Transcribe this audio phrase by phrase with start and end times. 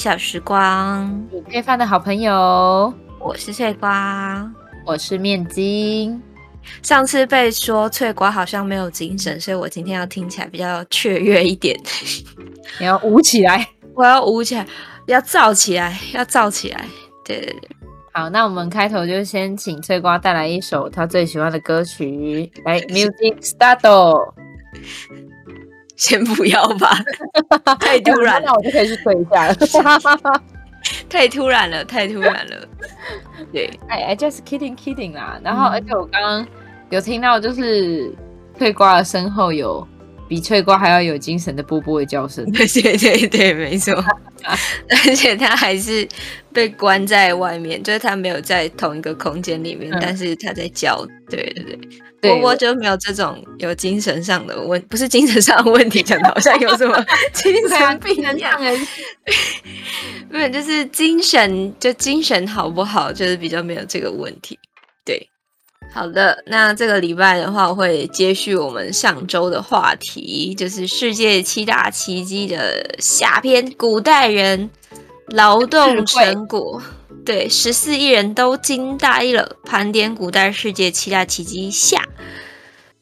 [0.00, 4.50] 小时光，午夜饭的好朋友，我是翠瓜，
[4.86, 6.18] 我是面筋。
[6.82, 11.78] 上次被说翠瓜好像没有精神，所以我今天要听起来比较雀跃一点。
[12.78, 14.66] 你要舞起来， 我要舞起来，
[15.04, 16.82] 要燥起来，要燥起来。
[17.22, 17.68] 对对对，
[18.14, 24.32] 好，那我们开头就先请翠瓜带来一首他最喜欢的歌曲，来，Music Start。
[26.00, 26.96] 先不要吧，
[27.78, 29.54] 太突然了， 那我就可以去睡一下了。
[31.10, 32.66] 太突然了，太突然了。
[33.52, 35.38] 对，哎哎，just kidding kidding 啦。
[35.44, 36.46] 然后，而且我刚刚
[36.88, 38.10] 有听到，就是
[38.56, 39.86] 翠瓜的身后有
[40.26, 42.50] 比翠瓜还要有精神的波波的叫声。
[42.50, 43.94] 对对对对，没错。
[45.06, 46.08] 而且他还是
[46.50, 51.06] 被关在外面，就是他没有在同一个空间里面，嗯、但是他在叫。
[51.28, 51.78] 对对对，
[52.20, 58.60] 波波就没有这种有精神上的问，不是精神上的问题，讲的好像有什么 精神病一样。
[60.28, 64.58] 没有，就是精神，就精神好不好，就是比较没有这个问题。
[65.04, 65.28] 对，
[65.92, 74.70] 好的，那这个礼拜的话，我会接续我们上周的话题，就是世界七大奇迹的下篇，古代人
[75.28, 76.80] 劳动成果。
[77.24, 79.56] 对，十四亿人都惊呆了。
[79.64, 82.02] 盘点古代世界七大奇迹下，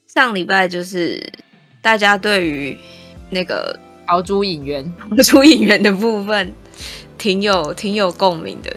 [0.07, 1.33] 上礼拜就是
[1.81, 2.77] 大家对于
[3.31, 6.53] 那个陶朱隐园、陶朱隐园的部分
[7.17, 8.75] 挺有挺有共鸣的。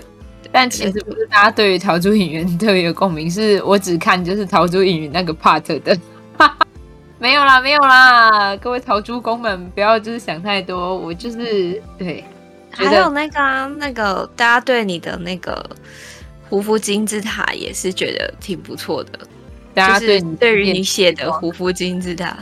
[0.54, 5.98] 但其实不是大家对于陶朱隐园特别有共鸣，是我只看就是陶朱隐园那个 part 的。
[7.20, 12.24] 没有啦，没有啦，各位陶朱公们不要就是想太多，我就是对。
[12.72, 15.64] 还有那个啊，那个大家对你的那个
[16.50, 19.20] 胡夫金字塔也是觉得挺不错的。
[19.74, 22.38] 大家对你对于你写的胡夫金字塔，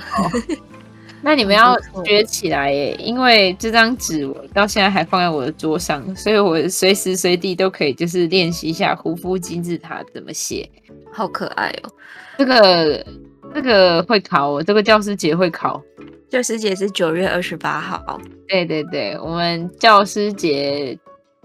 [1.21, 10.67] 那你们要学起来耶，因为这张纸我到现在还放在我的桌上，所以我随时随地都可以就是练习一下胡夫金字塔怎么写。
[11.11, 11.91] 好可爱哦！
[12.37, 13.05] 这个
[13.53, 15.81] 这个会考哦，这个教师节会考。
[16.29, 18.21] 教师节是九月二十八号。
[18.47, 20.97] 对对对，我们教师节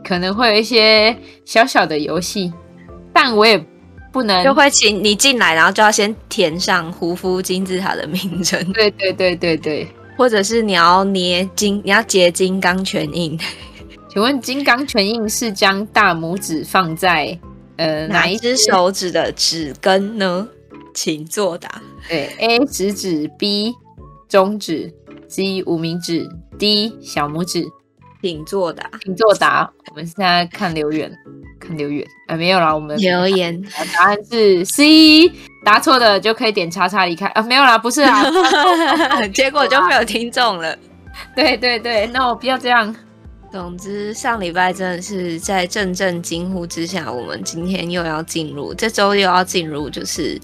[0.05, 2.53] 可能会有一些小小的游戏，
[3.13, 3.59] 但我也
[4.13, 8.73] 不能就会请你进来，然后就要先填上胡夫金字塔的名称。
[8.73, 13.39] 对对对对对，或者是你要捏金，你要结金刚拳印。
[14.13, 17.37] 请问金刚拳印是将大拇指放在
[17.77, 20.47] 呃哪一只手指的指根呢？
[20.93, 21.83] 请作答。
[22.09, 23.75] 对，A 食指，B。
[24.35, 24.93] 中指、
[25.29, 26.29] C 无名指、
[26.59, 27.65] D 小拇指，
[28.21, 29.73] 请作答，请作答。
[29.93, 31.09] 我们现在看留言，
[31.61, 32.05] 看留言。
[32.27, 33.63] 啊，没有啦，我们留言
[33.97, 35.31] 答案是 C，
[35.65, 37.27] 答错的就可以点叉叉离开。
[37.27, 38.25] 啊，没有啦，不是啊，
[39.33, 40.77] 结果就没有听众了。
[41.37, 42.93] 对对对，那我不要这样。
[43.53, 50.41] 总之，上礼拜真的是在阵阵惊呼之下，我们今天又要进入，这周又要进入，就是。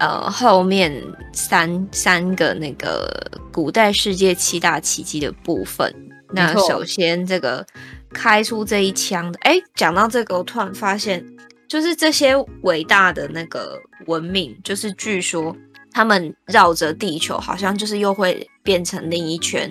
[0.00, 0.90] 呃，后面
[1.34, 5.94] 三三个那个古代世界七大奇迹的部分，
[6.32, 7.64] 那首先这个
[8.10, 11.22] 开出这一枪的，哎，讲到这个，我突然发现，
[11.68, 15.54] 就是这些伟大的那个文明，就是据说
[15.92, 19.70] 他们绕着地球，好像就是又会变成另一圈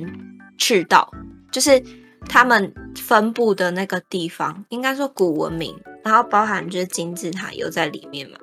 [0.60, 1.12] 赤道，
[1.52, 1.82] 就是
[2.28, 8.38] 他们分布的那个地方，应该说古文明，然后包含就是金字塔有在里面嘛，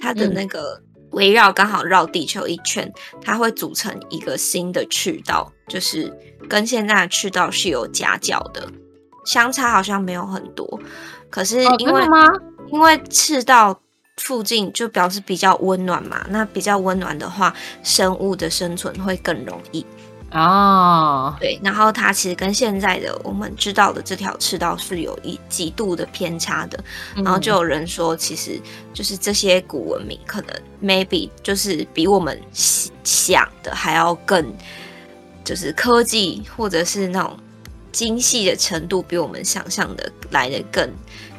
[0.00, 0.82] 它的那个。
[1.10, 2.92] 嗯围绕刚好绕地球一圈，
[3.22, 6.12] 它会组成一个新的赤道，就是
[6.48, 8.68] 跟现在的赤道是有夹角的，
[9.24, 10.80] 相差好像没有很多。
[11.30, 13.80] 可是因为、哦、因为赤道
[14.18, 19.84] 附近就表示比较温暖嘛，那比较温暖的话，生物的生存会更容易。
[20.30, 26.78] 哦，对，然后它其实跟现在的我们知道的这条赤道是有一极度的偏差的，
[27.16, 28.60] 嗯、然后就有人说，其实
[28.92, 34.52] 就是这些古文明可能 maybe 就是比我们想的还要更，
[35.42, 37.34] 就是科技或者是那种
[37.90, 40.90] 精细的程度比我们想象的来的更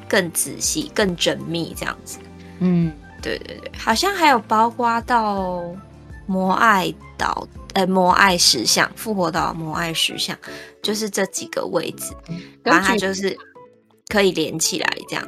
[0.08, 2.18] 更仔细、更缜密这样子。
[2.58, 2.92] 嗯，
[3.22, 5.64] 对对对，好像还有包括到
[6.26, 7.48] 摩艾岛。
[7.74, 10.38] 呃，摩艾石像复活岛摩艾石像，
[10.82, 12.14] 就是这几个位置，
[12.64, 13.38] 然后它就是
[14.08, 15.28] 可以连起来这样。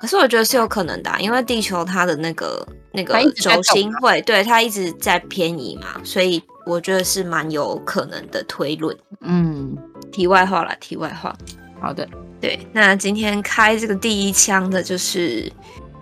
[0.00, 8.96] 可是我觉得是有可能的啊，因为地球它的那个那个轴心会对它一直在偏移嘛，所以我觉得是蛮有可能的推论。
[9.20, 9.76] 嗯，
[10.12, 11.36] 题外话啦，题外话。
[11.80, 12.08] 好的，
[12.40, 15.52] 对，那今天开这个第一枪的就是。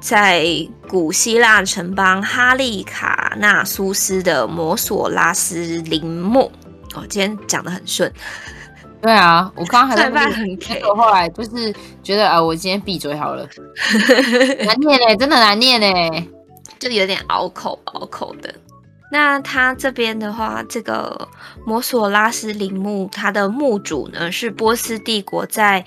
[0.01, 0.47] 在
[0.89, 6.51] 古希腊城邦哈利卡纳苏斯的摩索拉斯陵墓，
[6.95, 8.11] 哦，今天讲的很顺。
[9.01, 11.73] 对啊，我刚刚还在那很 K，我后来就是
[12.03, 13.49] 觉得啊、呃，我今天闭嘴好了。
[14.67, 16.29] 难念嘞，真的难念嘞，
[16.81, 18.53] 就有点拗口拗口的。
[19.11, 21.29] 那他这边的话，这个
[21.65, 25.85] 摩索拉斯陵墓，它的墓主呢是波斯帝国在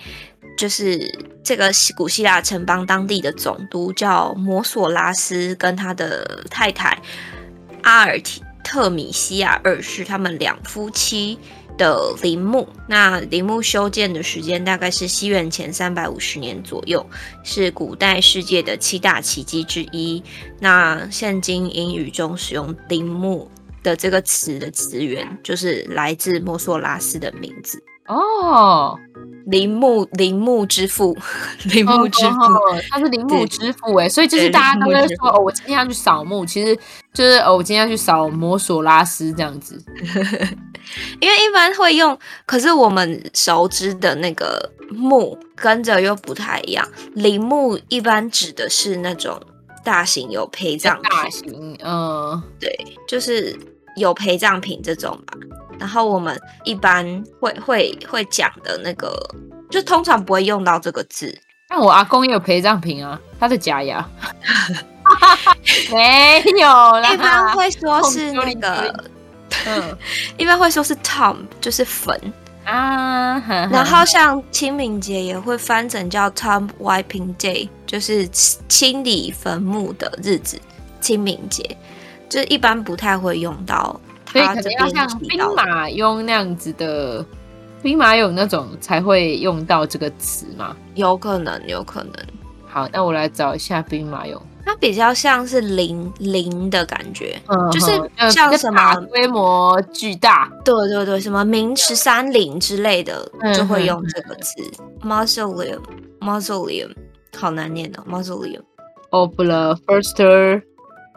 [0.62, 1.12] 就是
[1.44, 6.96] 这个古希腊城邦当地的总督，叫摩索拉斯，跟他的太太
[7.82, 11.40] 阿尔提特米西亚二世，他们两夫妻。
[11.78, 17.04] 的陵墓，那陵墓修建的时间大概是西元前三百五十年左右，
[17.44, 20.22] 是古代世界的七大奇迹之一。
[20.60, 23.50] 那现今英语中使用“陵墓”
[23.82, 27.82] 的这个词的词源，就是来自摩索拉斯的名字。
[28.12, 29.00] 哦，
[29.46, 31.18] 陵墓，陵墓之父，
[31.74, 32.36] 陵墓之父，
[32.90, 36.78] 他是陵墓之父哎，所以就是大家都会说哦，我今天要去扫墓，其实
[37.14, 39.82] 就是哦，我今天要去扫摩索拉斯这样子，
[41.22, 49.42] 因为一般会用，可是我们熟知的那个墓跟着又不太一样，陵墓一般指的是那种
[49.86, 52.78] 大型有陪葬品，大型，嗯，对，
[53.08, 53.58] 就是。
[53.96, 55.38] 有陪葬品这种吧，
[55.80, 59.14] 然后我们一般会会会讲的那个，
[59.70, 61.38] 就通常不会用到这个字。
[61.70, 64.06] 那我阿公也有陪葬品啊，他的假牙
[65.92, 67.14] 没有啦。
[67.14, 69.06] 一般会说 是那个，
[69.66, 69.98] 嗯，
[70.38, 72.14] 一般会说是 tomb，就是坟
[72.66, 73.42] 啊。
[73.72, 78.28] 然后像清明节也会翻成叫 tomb wiping day，就是
[78.68, 80.60] 清理坟墓的日子，
[81.00, 81.78] 清明节。
[82.32, 84.00] 就一般不太会用到，
[84.32, 87.26] 所以可能要像兵马俑那样子的
[87.84, 90.74] 兵马俑那种才会用到这个词嘛？
[90.96, 92.14] 有可能，有可能。
[92.66, 104.54] 好，那我来找一下兵马俑，它比较像是陵陵的感觉，嗯，就是像什么规模巨大，对对对，什么明十三陵之类的，就会用这个词。
[105.02, 106.92] Mausoleum，Mausoleum，
[107.38, 108.62] 好难念哦，Mausoleum
[109.10, 110.62] of the first。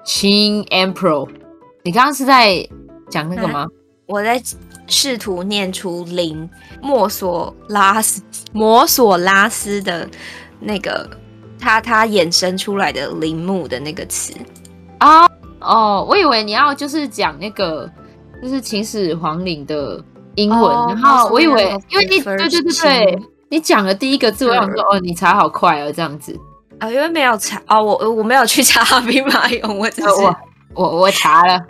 [0.05, 1.29] Qing Emperor，
[1.83, 2.67] 你刚刚是在
[3.11, 3.67] 讲那个吗？
[4.07, 4.41] 我在
[4.87, 6.49] 试图念出陵
[6.83, 8.23] 摩索拉斯
[8.53, 10.07] 摩索拉斯的
[10.61, 11.09] 那个
[11.59, 14.35] 他他衍生出来的陵墓的那个词。
[14.99, 15.27] 啊
[15.61, 17.91] 哦，我以为你要就是讲那个
[18.43, 19.99] 就是秦始皇陵的
[20.35, 23.19] 英文，哦、然后我以为因为你对对对对，
[23.49, 26.39] 你讲了第一个字，我想说哦，你查好快哦，这样子。
[26.79, 30.37] 啊、哦，因为没有查哦，我我没有去查兵马俑，我只是、哦、
[30.75, 31.61] 我我我查了，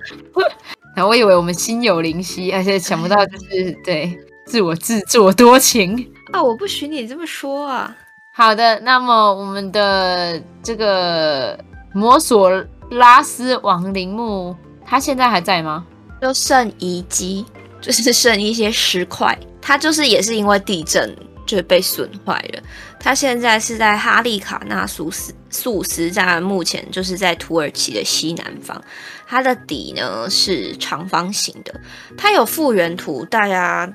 [0.97, 6.43] 然 后我以为我们心有灵犀，而且想不到 就是对自我自自我多情啊！
[6.43, 7.95] 我不许你这么说啊！
[8.33, 11.59] 好的，那么我们的这个
[11.93, 12.51] 摩索
[12.91, 15.85] 拉斯王陵墓，它现在还在吗？
[16.21, 17.45] 就剩遗迹，
[17.81, 21.15] 就是剩一些石块，它就是也是因为地震。
[21.47, 22.63] 就被损坏了。
[23.05, 28.83] 它现在是在哈利卡纳苏斯苏斯站，目前就是在土耳其的西南方。
[29.27, 31.81] 它的底呢是长方形的，
[32.17, 33.93] 它有复原图，大家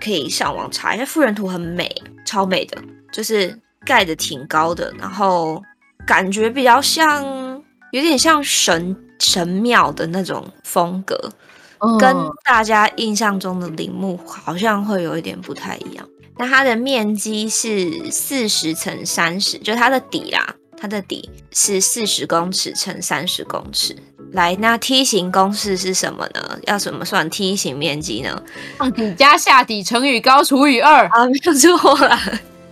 [0.00, 1.04] 可以上网查一下。
[1.04, 1.88] 复原图很美，
[2.26, 2.76] 超美的，
[3.12, 5.62] 就是盖的挺高的，然后
[6.04, 7.24] 感觉比较像，
[7.92, 11.30] 有点像神神庙的那种风格，
[12.00, 12.12] 跟
[12.44, 16.04] 大家印象中的陵墓好像会有一点不太一样。
[16.38, 23.96] 那它的面积是四十乘三十，就它的底啦，它的底是四十公尺乘三十公尺。
[24.32, 26.58] 来，那梯形公式是什么呢？
[26.64, 28.42] 要怎么算梯形面积呢？
[28.78, 32.20] 上底加下底乘以高除以二啊，没有错啦。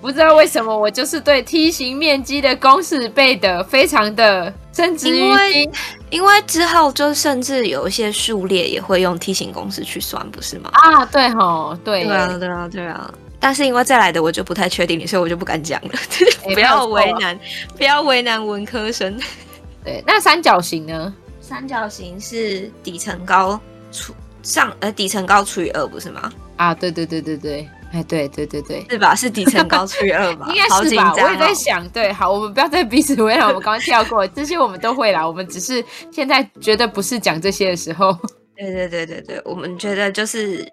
[0.02, 5.24] 不知道为什么我就是对梯形面积的公式背得非常的深植于心。
[5.24, 5.70] 因为，
[6.10, 10.70] 因为之后就甚至有一些数列也会用梯形公式去算，不是吗？
[10.74, 13.10] 啊，对吼，对，对啊，对啊，对啊。
[13.38, 15.90] 但是因为再来的我就不太确定，所以我就不敢讲了。
[16.54, 17.38] 不要为难，
[17.76, 19.18] 不要为难文科生。
[19.84, 21.14] 对，那三角形呢？
[21.40, 23.60] 三角形是底层高
[23.92, 24.12] 除
[24.42, 26.32] 上，呃，底层高除以二，不是吗？
[26.56, 29.14] 啊，对对对对对，哎，对对对对，是吧？
[29.14, 30.48] 是底层高除以二吧？
[30.50, 31.14] 应该是吧？
[31.14, 35.24] 我也在想，对，好，我们不要再彼此为难，我们刚刚跳过这些，我们都会啦。
[35.24, 38.12] 我们只是现在觉得不是讲这些的时候。
[38.56, 40.66] 对对对对对，我们觉得就是。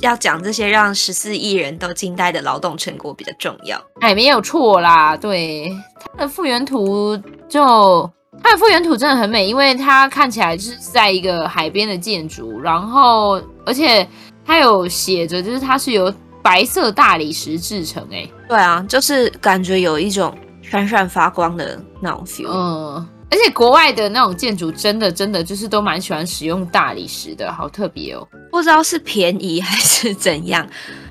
[0.00, 5.16] 要讲这些让十四亿人都惊呆的劳动成果比较重要，哎，没有错啦。
[5.16, 5.70] 对，
[6.16, 7.16] 它的复原图
[7.48, 8.10] 就
[8.42, 14.06] 它的复原图真的很美，因为它看起来就是在一个海边的建筑，然后而且
[14.44, 18.06] 它有写着，就是它是由白色大理石制成。
[18.10, 22.48] 哎，对啊，就是感觉有一种闪闪发光的那种 feel。
[22.50, 28.26] 嗯，而且国外的那种建筑，真的真的就是都蛮喜欢使用大理石的，好特别哦。
[28.50, 30.64] 不知道是便宜还是怎样，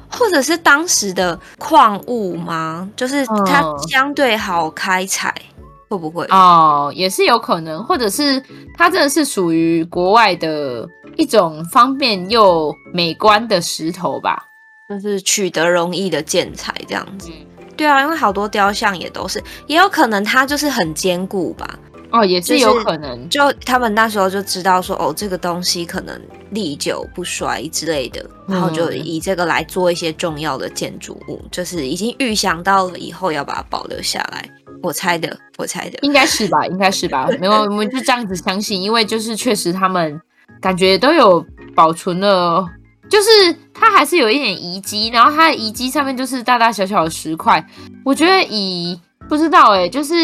[0.09, 2.89] 或者是当时的矿物吗？
[2.95, 6.25] 就是它相对好开采，嗯、会不会？
[6.27, 8.41] 哦，也是有可能，或者是
[8.77, 14.45] 它真的是属于国外的一种方便又美观的石头吧，
[14.87, 17.29] 就是取得容易的建材这样子。
[17.29, 21.67] 嗯对啊，因为好多雕像也都是，也有可能它就是很坚固吧。
[22.13, 23.27] 哦，也是有可能。
[23.27, 26.17] 就他们那时候就知道说，哦，这个东西可能
[26.51, 34.47] 历久不衰之类的，然后就以这个来做一些重要的建筑物，嗯、就是已经预想到了以后要把它保留下来。
[34.83, 37.27] 我猜的，我猜的，应该是吧，应该是吧。
[37.41, 40.21] 没有，我们就这样子相信，因为就是确实他们
[40.61, 41.43] 感觉都有
[41.73, 42.63] 保存了。
[43.09, 43.29] 就是
[43.73, 47.63] 它还是有一点遗迹，然后它的遗迹上面就是大大小小的石块。
[48.03, 50.15] 我觉得以不知道哎、欸，就是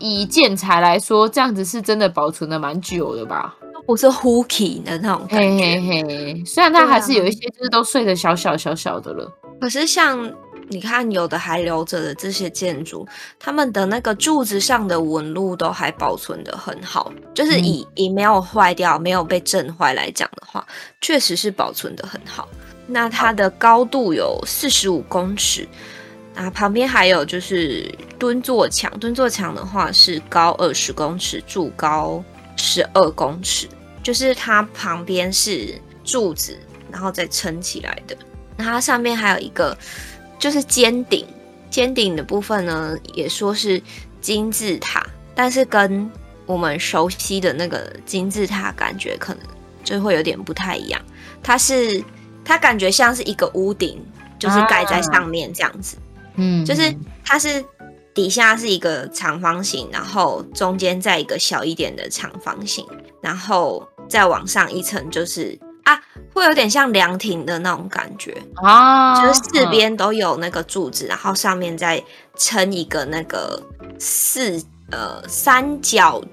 [0.00, 3.54] 以建材来说，这样子是真的保存的蛮久的吧？
[3.86, 5.46] 不是 hooky 的那种感觉。
[5.46, 9.30] 嘿嘿嘿，虽然它还是有一些就是都碎的小小小小的了，
[9.60, 10.32] 可是像。
[10.70, 13.06] 你看，有的还留着的这些建筑，
[13.38, 20.66] 他们的那个柱子上的纹路都还保存的很好，就是以、嗯、以没有坏掉、没有被震坏来讲的话，
[21.02, 22.48] 确实是保存的很好。
[22.86, 25.68] 那它的高度有四十五公尺，
[26.34, 32.22] 啊，旁边还有就是蹲坐墙，蹲坐墙的话是高二十公尺，柱高
[32.56, 33.68] 十二公尺，
[34.02, 36.58] 就是它旁边是柱子，
[36.90, 38.16] 然后再撑起来的。
[38.56, 39.76] 那它上面还有一个。
[40.36, 41.26] 就是尖顶，
[41.70, 43.80] 尖顶的部分呢，也说是
[44.20, 46.10] 金字塔，但是跟
[46.44, 49.42] 我们熟悉的那个金字塔感觉可能
[49.84, 51.00] 就会有点不太一样。
[51.42, 52.04] 它是，
[52.44, 54.04] 它感觉像是一个屋顶，
[54.38, 55.96] 就是盖在上面这样子。
[56.36, 57.64] 嗯，就是它是
[58.12, 62.86] 底下是一个长方形，然后中间再一个小一点的长方形，
[63.20, 65.58] 然后再往上一层就是。
[65.84, 66.00] 啊，
[66.32, 72.02] 会有点像凉亭的那种感觉啊，就是四边都有那个柱子，然后上面再
[72.38, 73.62] 撑一个那个
[73.98, 76.24] 四呃三角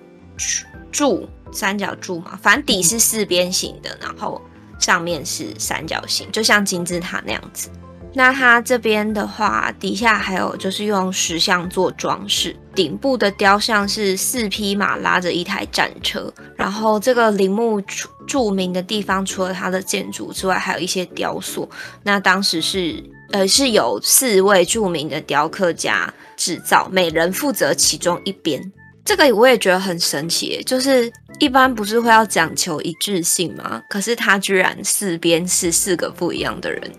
[0.90, 4.42] 柱，三角柱嘛，反正底是四边形的，然后
[4.80, 7.70] 上面是三角形，就像金字塔那样子。
[8.14, 17.82] 那它这边的话，底下还有就是用石像做装饰，顶部的雕像是四匹马拉着一台战车，然后这个陵墓
[18.28, 21.70] 著名的地方，除了它的建筑之外，还有一些雕塑。
[22.04, 23.02] 那当时是
[23.32, 28.72] 呃是有四位著名的雕刻家制造，每人负责其中一边。
[29.06, 33.82] 这个我也觉得很神奇，就是一般不是会要讲求一致性吗？
[33.90, 36.92] 可是它居然四边是四个不一样的人。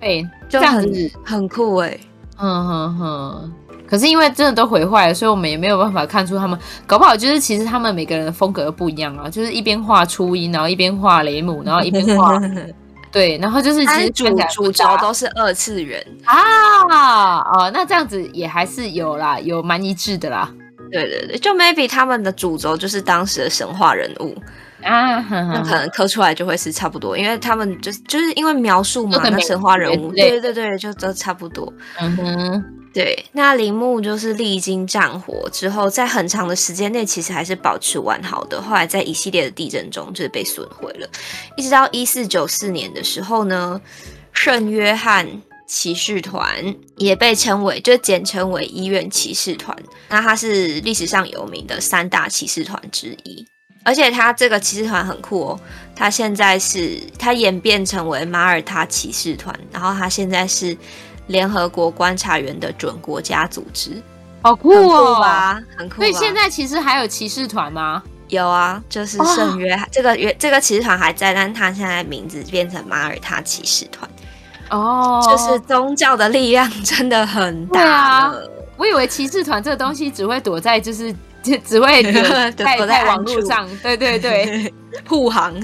[0.00, 1.98] 哎，就很这样子很酷哎，
[2.38, 3.52] 嗯哼哼。
[3.86, 12.40] 可是因为真的都毁坏了，所以我们也没有办法看出他们，搞不好就是其实他们每个人的风格不一样啊，就是一边画初音，然后一边画雷姆，然后一边画，
[13.10, 20.48] 对，然后就是其实主主轴都是二次元啊，哦，那这样子也还是有啦，有蛮一致的啦。
[20.92, 24.36] 对对对，就 maybe 他们的主轴就是当时的神话人物。
[24.82, 31.72] 啊，那可能刻出来就会是差不多，因为他们就是就是因为描述嘛，那神话人物，对对对，就都差不多。
[31.98, 33.24] 嗯哼，对。
[33.32, 38.60] 那铃木就是历经战火之后，在很长的时间内，其实还是保持完好的。
[38.60, 41.08] 后来在一系列的地震中，就是被损毁了。
[41.56, 43.80] 一直到一四九四年的时候呢，
[44.32, 45.26] 圣约翰
[45.66, 49.76] 骑士团也被称为，就简称为医院骑士团。
[50.08, 53.46] 那它是历史上有名的三大骑士团之一。
[53.82, 55.60] 而且他这个骑士团很酷哦，
[55.96, 60.76] 他现在是他演变成为马耳他骑士团，然后他现在是
[61.28, 64.00] 联合国观察员的准国家组织，
[64.42, 65.58] 好酷哦，酷吧？
[65.78, 65.96] 很酷。
[65.96, 68.02] 所以现在其实还有骑士团吗？
[68.28, 74.08] 有啊，就是圣约翰这个约这个骑士团还在，但他现在名字变成马耳他骑士团。
[74.68, 77.80] 哦，就是宗教的力量真的很大。
[77.80, 78.32] 对啊，
[78.76, 81.12] 我以为骑士团这个东西只会躲在就是。
[81.42, 82.02] 就只会
[82.52, 84.72] 在在网络上，对对对，
[85.06, 85.54] 护航，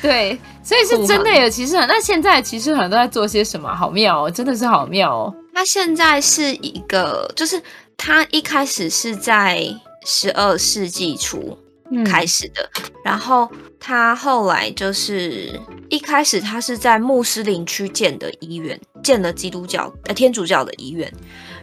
[0.00, 1.86] 对，所以是真的有骑士团。
[1.86, 3.74] 那现在骑士团都在做些什么？
[3.74, 5.34] 好妙哦，真的是好妙哦。
[5.52, 7.60] 他现在是一个，就是
[7.96, 9.62] 他一开始是在
[10.06, 11.58] 十二世纪初
[12.06, 15.60] 开始的，嗯、然后他后来就是
[15.90, 21.12] 一开始他是在穆斯林区建的医院，建了基督教呃天主教的医院。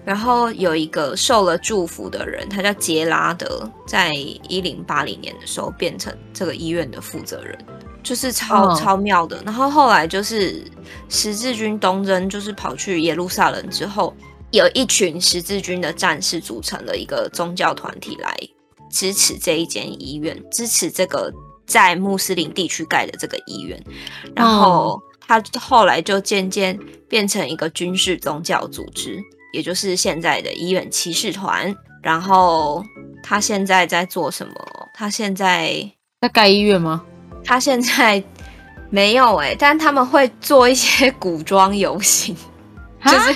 [0.08, 7.58] 然后有一个受了祝福的人，他叫杰拉德，在一零八零年的时候变成这个医院的负责人，
[8.02, 8.80] 就是超、oh.
[8.80, 9.44] 超妙的。
[9.44, 10.64] 然后后来就是
[11.10, 14.16] 十字军东征，就是跑去耶路撒冷之后，
[14.52, 18.34] 有一群十字军的战士组成了一个宗教团体来
[18.90, 21.30] 支持这一间医院，支持这个
[21.66, 23.78] 在穆斯林地区盖的这个医院。
[24.34, 29.22] 然后他后来就渐渐变成一个军事宗教组织，
[29.54, 31.75] 也就是现在的医院骑士团。
[32.04, 32.84] 然后
[33.22, 34.54] 他现在在做什么？
[34.94, 35.89] 他现在
[36.22, 37.04] 在盖医院吗？
[37.44, 38.24] 他现在
[38.89, 42.36] 没有哎、欸，但他们会做一些古装游行。
[43.06, 43.36] 就是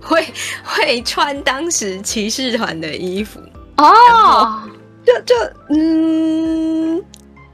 [0.00, 0.24] 会
[0.64, 3.40] 会穿当时骑士团的衣服
[3.76, 4.62] 哦，
[5.04, 5.34] 就就
[5.70, 7.02] 嗯，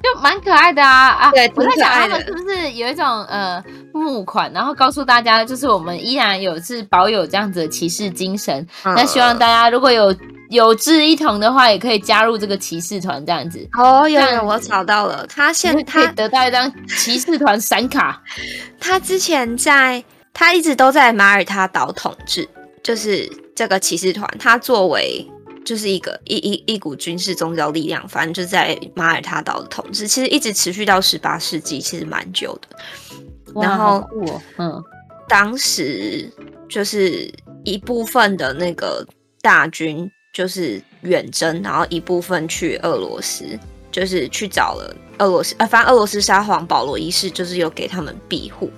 [0.02, 1.30] 就蛮可爱的啊啊！
[1.32, 3.62] 对，我在想他们是不是有一种呃
[3.92, 8.66] 募款，然后告诉大家，就是我们依然有是保有这样子的骑士精神。
[8.84, 10.14] 嗯、那希望大家如果有
[10.50, 13.68] 有志一同的话，也可以加入这个骑士团这样子。
[13.72, 18.22] 哦，有有，我找到了，他现在可以得到一张骑士团闪卡。
[18.80, 20.04] 他之前在。
[20.34, 22.48] 他一直都在马耳他岛统治，
[22.80, 25.26] 就是这个骑士团，他作为
[25.68, 33.60] 就是一个一一一股军事宗教力量，反正就在马耳他岛的统治，其实一直持续到十八世纪，其实蛮久的。
[33.60, 34.82] 然后，哦、嗯，
[35.28, 36.26] 当时
[36.70, 37.30] 就是
[37.64, 39.06] 一部分的那个
[39.42, 43.44] 大军就是远征，然后一部分去俄罗斯，
[43.92, 48.70] 就是去找了俄罗斯，呃，反正俄罗斯沙皇保罗一世就是有给他们庇护，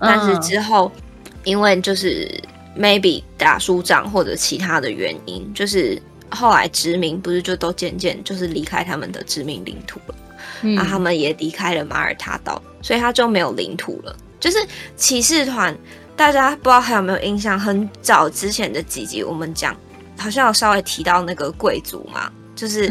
[0.00, 0.90] 但是之后。
[0.96, 1.02] 嗯
[1.44, 2.28] 因为就是
[2.76, 5.96] maybe 打输仗或者其他的原因，就是
[6.30, 10.14] 后来殖民不是就都渐渐就是离开他们的殖民领土了，
[10.62, 14.16] 那、嗯、他们也离开了马耳他岛，所以他就没有领土了。
[14.40, 14.58] 就是
[14.96, 15.76] 骑士团，
[16.16, 17.58] 大家不知道还有没有印象？
[17.58, 19.76] 很早之前的几集我们讲，
[20.16, 22.88] 好像有稍微提到那个贵族嘛，就是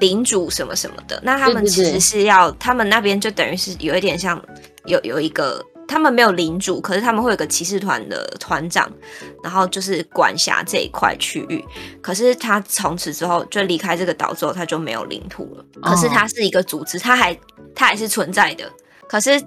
[0.00, 1.20] 领主什么什么的。
[1.22, 4.42] 那他们其实是要，他们那边就等于是有一点像
[4.86, 5.64] 有有一个。
[5.88, 8.90] 他们没有领主，可是他们会有个骑士团的团长，
[9.42, 11.64] 然后就是管辖这一块区域。
[12.02, 15.64] 可是他从此之后就离开这个岛之后，他就没有领土了。
[15.82, 17.38] 可是他是一个组织，他还
[17.74, 18.70] 他还是存在的。
[19.08, 19.40] 可是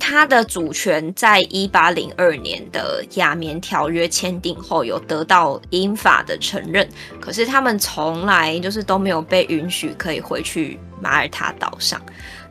[0.00, 6.88] 他的主权在一八零二年的亚棉条约签订后，有得到英法的承认。
[7.20, 12.00] 可是他们从来就是都没有被允许可以回去马耳他岛上。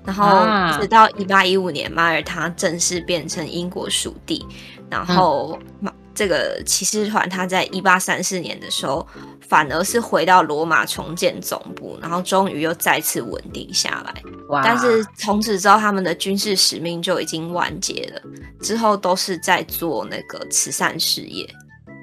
[0.05, 4.45] 然后直到一八一五年，马耳他正式变成英国属地。
[4.89, 9.07] 然后，马这个骑士团他在一八三四年的时候，
[9.41, 14.13] 反而是回到罗马重建总部，然后终于又再次稳定下来。
[14.49, 14.61] 哇！
[14.63, 18.21] 但是从此之后，他们的军事使命就已经完结了，
[18.61, 21.49] 之后都是在做那个慈善事业。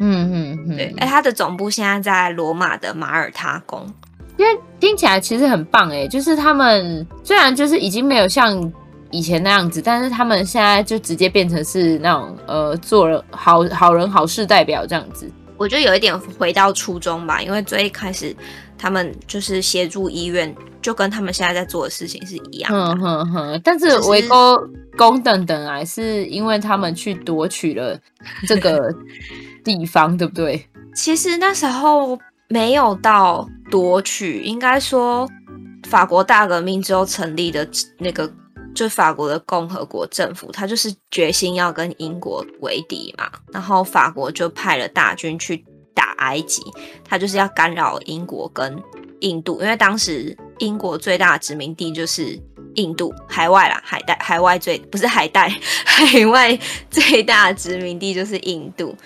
[0.00, 0.94] 嗯嗯嗯，对。
[0.98, 3.86] 哎，他的总部现在在罗马的马耳他宫。
[4.40, 8.72] 因为听起来其实很棒诶，就是他们虽然就是已经没有像
[9.10, 15.30] 以前那样子，但是他们现在就直接变成是那种呃，做人好好人好事代表这样子。
[15.58, 18.34] 我觉得有一点回到初衷吧，因为最一开始
[18.78, 22.96] 他们就是协助医院，就跟他们现在在做的事情是一样的。
[22.96, 24.58] 哼哼哼，但是围攻
[24.96, 27.94] 攻等等来是因为他们去夺取了
[28.48, 28.90] 这个
[29.62, 30.66] 地方，对不对？
[30.96, 32.18] 其实那时候。
[32.52, 35.28] 没有到夺取，应该说
[35.88, 37.66] 法国大革命之后成立的
[37.98, 38.30] 那个，
[38.74, 43.30] 就法国的共和国政府，他就是决心要跟英国为敌嘛。
[43.52, 46.60] 然后法国就派了大军去打埃及，
[47.04, 48.76] 他就是要干扰英国跟
[49.20, 52.36] 印度，因为当时英国最大的殖民地就是
[52.74, 55.48] 印度海外啦，海带海外最不是海带，
[55.84, 56.58] 海外
[56.90, 58.96] 最大的殖民地就是印度。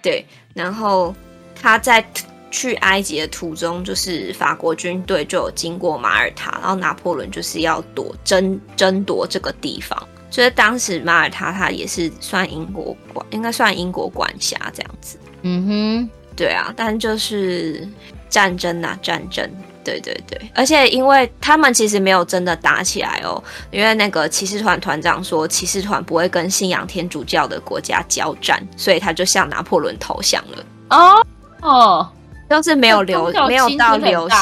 [0.00, 1.12] 对，然后
[1.60, 2.04] 他在。
[2.52, 15.18] 去埃及的途中，就是法国军队就有经过马耳他，然后拿破仑就是要夺争争夺这个地方，所以当时马耳他它也是算英国管，应该算英国管辖这样子。
[15.40, 17.88] 嗯哼，对啊，但就是
[18.28, 19.50] 战争啊，战争，
[19.82, 30.64] 对对对，而且因为他们其实没有真的打起来哦，因为那个骑士团团长说骑士团不会跟信仰天主教的国家交战，所以他就向拿破仑投降了。
[30.90, 31.26] 哦
[31.62, 32.08] 哦。
[32.52, 34.36] 都是没有流，没有到流血。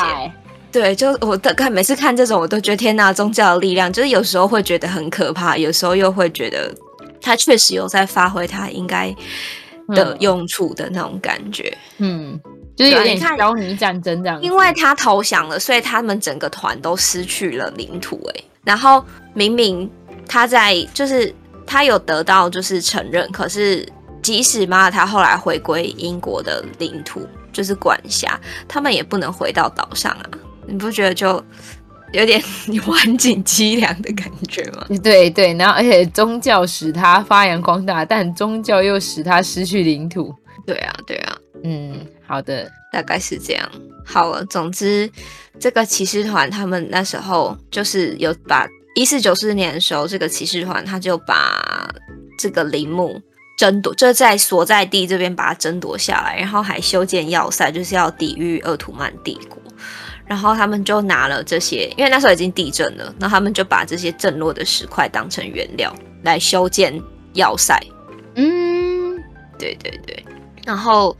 [0.72, 6.72] 对，就我的看，每次看这种，我都觉得天呐，宗教的力量，就是有时候会觉得很可怕，有时候又会觉得
[7.20, 9.14] 他确实有在发挥他应该
[9.88, 11.76] 的用处的那种感觉。
[11.98, 12.38] 嗯，
[12.76, 14.40] 就是有点消弭战争这样。
[14.42, 18.20] 因为他投降了，所以他们整个团都失去了领土。
[18.34, 19.90] 哎，然后明明
[20.28, 21.34] 他在，就是
[21.66, 23.84] 他有得到就是承认，可是
[24.22, 27.26] 即使马耳他后来回归英国的领土。
[27.60, 30.24] 就是管辖，他们也不能回到岛上啊！
[30.66, 31.44] 你不觉得就
[32.14, 32.42] 有点
[32.86, 34.86] 晚景凄凉的感觉吗？
[35.04, 40.34] 对对，然后而且宗教使他发扬光大，但宗教又使他失去领土。
[40.64, 43.70] 对啊，对啊，嗯，好的，大概是这样。
[44.06, 45.10] 好了，总之
[45.58, 51.94] 这个骑士团他们那时候就是有把一四九四年的时候，这个骑士团他就把
[52.38, 53.20] 这个陵墓
[53.60, 59.60] 争夺，就在所在地这边把它争夺下来，然后还修建要塞，就是要抵御鄂图曼帝国。
[60.24, 66.98] 然后他们就拿了这些，因为那时候已经地震了，那他们就把这些震落的石块当成原料来修建
[67.34, 67.78] 要塞。
[68.36, 69.14] 嗯，
[69.58, 70.24] 对对对。
[70.64, 71.14] 然后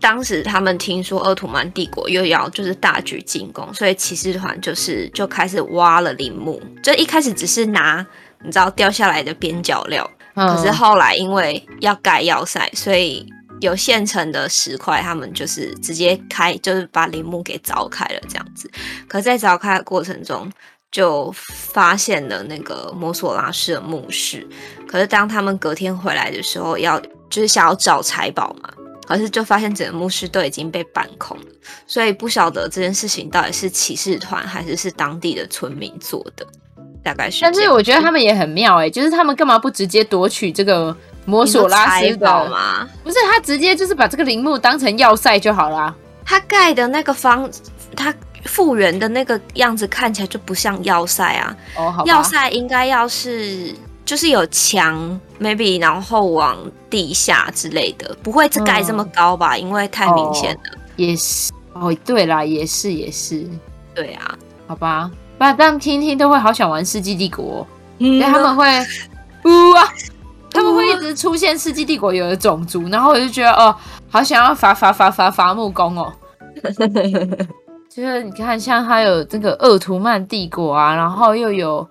[0.00, 6.58] 当时他们听说鄂图曼帝国又要就是大举进攻，所以骑士团就是就开始挖了陵墓。
[6.82, 8.06] 就一开始只是拿
[8.42, 13.26] 你知道掉下来的边角料，可是后来因为要盖要塞，所以。
[13.60, 18.68] 有现成的石块，他们就是直接开，就是把陵墓给凿开了这样子。
[19.06, 20.50] 可在凿开的过程中，
[20.90, 24.44] 就发现了那个摩索拉氏的墓室。
[24.88, 26.98] 可是当他们隔天回来的时候，要
[27.30, 28.68] 就是想要找财宝嘛，
[29.06, 31.46] 可是就发现整个墓室都已经被搬空了。
[31.86, 36.44] 所以不晓得这件事情到底是骑士团还是是当地的村民做的，
[37.02, 37.40] 大概是。
[37.42, 40.96] 但是我觉得他们也很妙哎、欸，就是他们干嘛不直接夺取这个？
[41.24, 42.84] 摩索拉斯堡吗？
[43.04, 45.94] 不是，他直接就是把这个陵墓当成要塞就好啦。
[46.24, 47.48] 他盖的那个方，
[47.94, 48.12] 他
[48.44, 51.56] 复原的那个样子看起来就不像要塞啊。
[51.76, 52.04] 哦，好。
[52.06, 53.72] 要塞应该要是
[54.04, 56.58] 就是有墙，maybe 然后往
[56.90, 59.54] 地下之类的，不会盖这么高吧？
[59.54, 60.78] 嗯、因为太明显了。
[60.96, 61.52] 也是。
[61.72, 63.48] 哦，对啦，也是也是。
[63.94, 64.36] 对啊，
[64.66, 65.08] 好吧。
[65.42, 67.66] 不然这样听听都会好想玩《世纪帝国》，
[67.98, 68.64] 嗯，他们会，
[69.44, 69.84] 呜啊。
[70.54, 73.74] 他们会一直出现世纪帝国有的种族，然后我就觉得哦，
[74.10, 76.12] 好想要伐伐伐伐伐木工哦。
[77.88, 81.88] 就是你看，像他有这个鄂图曼帝国啊，然后又有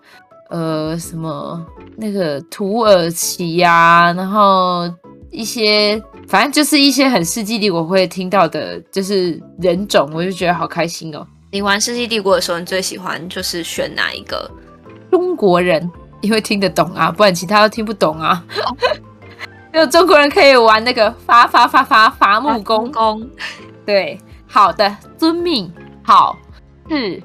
[0.51, 1.59] 呃什么
[1.97, 4.87] 那个土耳其呀、啊，然后
[5.31, 11.25] 一些反正就是一些很世纪帝国会听到的，就是人种，我就觉得好开心哦。
[11.51, 14.49] 你玩世纪帝国的时候，你最喜欢就是选哪一个？
[15.11, 15.91] 中国人。
[16.21, 18.45] 因为听得懂啊，不然其他都听不懂啊。
[19.73, 23.27] 有中国人可以玩那个伐伐伐伐伐木工工，
[23.83, 26.37] 对，好的，遵命，好，
[26.87, 27.19] 是，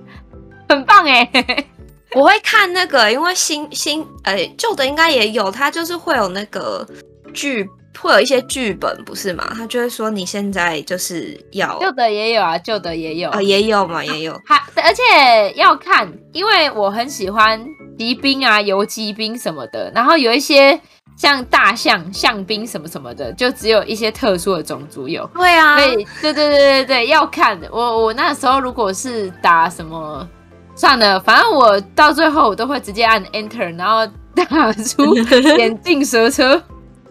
[0.66, 1.30] 很棒哎。
[2.16, 6.88] 我会看那个，因为新新呃旧的应该也有，它就是会有那个
[7.34, 7.68] 剧，
[8.00, 9.52] 会有一些剧本，不是吗？
[9.56, 14.40] 他就会说你现在就是要旧的也有啊，旧的也有啊、哦，也有嘛， 也有。
[14.44, 17.64] 还而且要看，因为我很喜欢。
[17.98, 20.78] 骑兵啊，游击兵什么的，然后有一些
[21.16, 25.26] 像大象、象兵什么什么的，就只有一些特殊的种族有。
[25.34, 30.28] 对啊，对对对对对对，要看我我那时候如果是打什么，
[30.74, 35.16] 算了，反正我到最后我都会直接按 Enter，然后打出
[35.56, 36.62] 眼镜蛇车，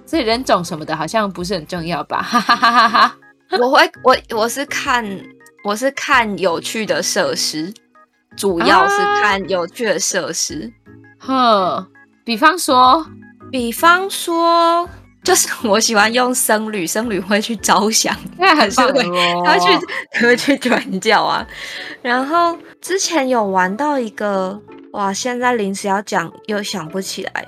[0.06, 2.22] 所以人种什么的好像不是很重要吧？
[2.24, 3.18] 哈哈哈哈哈。
[3.60, 5.06] 我会我我是看
[5.64, 7.74] 我是看有趣的设施。
[8.38, 10.70] 主要是看有趣的设施，
[11.20, 11.88] 呵、啊，
[12.26, 13.08] 比方说，
[13.50, 14.90] 比方说，
[15.24, 19.70] 就是我喜欢用僧侣，僧侣会去招降，那很棒哦，他去
[20.12, 21.48] 他会去传教啊。
[22.02, 27.48] 然后之前有玩到一个，哇，现在临时要讲又想不起来。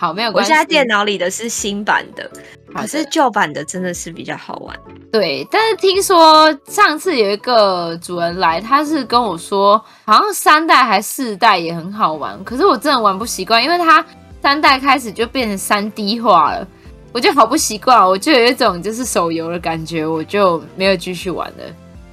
[0.00, 0.50] 好，没有关系。
[0.50, 2.30] 我现在电脑里的是新版的。
[2.72, 4.74] 可是旧版的真的是比较好玩，
[5.10, 5.46] 对。
[5.50, 12.42] 但是听说上次有一个主人来，他是跟我说，好像三代还四代也很好玩。
[12.44, 14.02] 可是我真的玩不习惯，因为他
[14.40, 16.66] 三代开始就变成三 D 化了，
[17.12, 21.64] 我就好不习惯，我就有一种就是手游的感觉，我就没有继续玩了。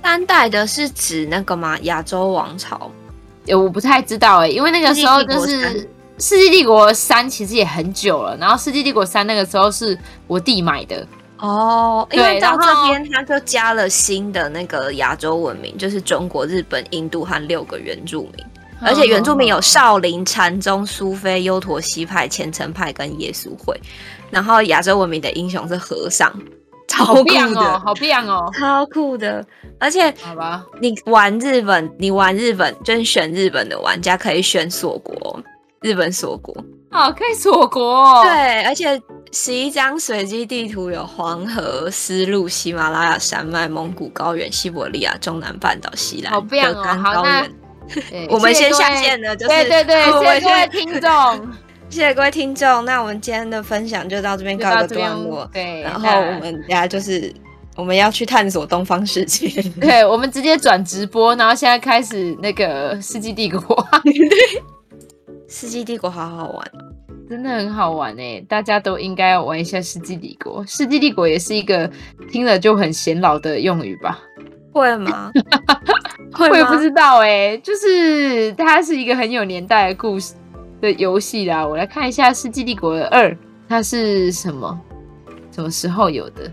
[0.03, 1.77] 三代的是指那个吗？
[1.83, 2.91] 亚洲王朝？
[3.49, 5.83] 我不太知道哎、欸，因为那个时候就是。
[6.19, 11.07] 《世纪帝国三》其实也很久了，然后《世纪帝国三》那个时候是我弟买的。
[11.37, 18.43] 哦，因为到这边他就加了新的那个亚洲文明，就是中国、日本、印度和六个原住民，
[18.81, 23.79] 而且原住民有少林、禅宗、苏菲、优陀西派、虔诚派跟耶稣会，
[24.31, 26.33] 然后亚洲文明的英雄是和尚，
[26.87, 29.45] 超酷的，好棒哦，超酷的，
[29.77, 35.39] 而且好吧，你玩日本，你玩日本就是选日本的玩家可以选锁国。
[35.87, 36.53] 日本锁国
[36.91, 38.23] 哦，可以锁国哦。
[38.23, 47.49] 对，而且十一张随机地图有黄河、丝路、喜马拉雅山脉、蒙古高原、西伯利亚、中南半岛、西兰、德干高原。
[48.29, 51.51] 我们先下线了，就是对对对， 谢谢各位听众，
[51.89, 52.83] 谢谢各位听众。
[52.83, 55.49] 那我们今天的分享就到这边告一个段落。
[55.53, 57.33] 对，然后我们大家就是
[57.77, 59.47] 我们要去探索东方世界。
[59.79, 63.87] 对，我们直接转直播，然后现在开始那个世纪帝国。
[65.47, 66.71] 世纪帝国好好玩。
[67.29, 70.63] 真的很好玩哎，大家都应该要玩一下《世纪帝国》。
[70.71, 71.89] 《世纪帝国》也是一个
[72.31, 74.19] 听了就很显老的用语吧？
[74.71, 75.29] 会吗？
[76.33, 76.51] 会吗？
[76.51, 80.35] 我也不知道哎，就是它是一个很有年代的故事
[80.79, 81.67] 的游戏啦。
[81.67, 83.29] 我来看一下《世纪帝国二》，
[83.67, 84.79] 它是什么？
[85.51, 86.49] 什么时候有的？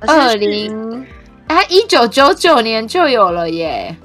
[0.00, 1.06] 二零
[1.48, 3.96] 它，一九九九年就有了耶！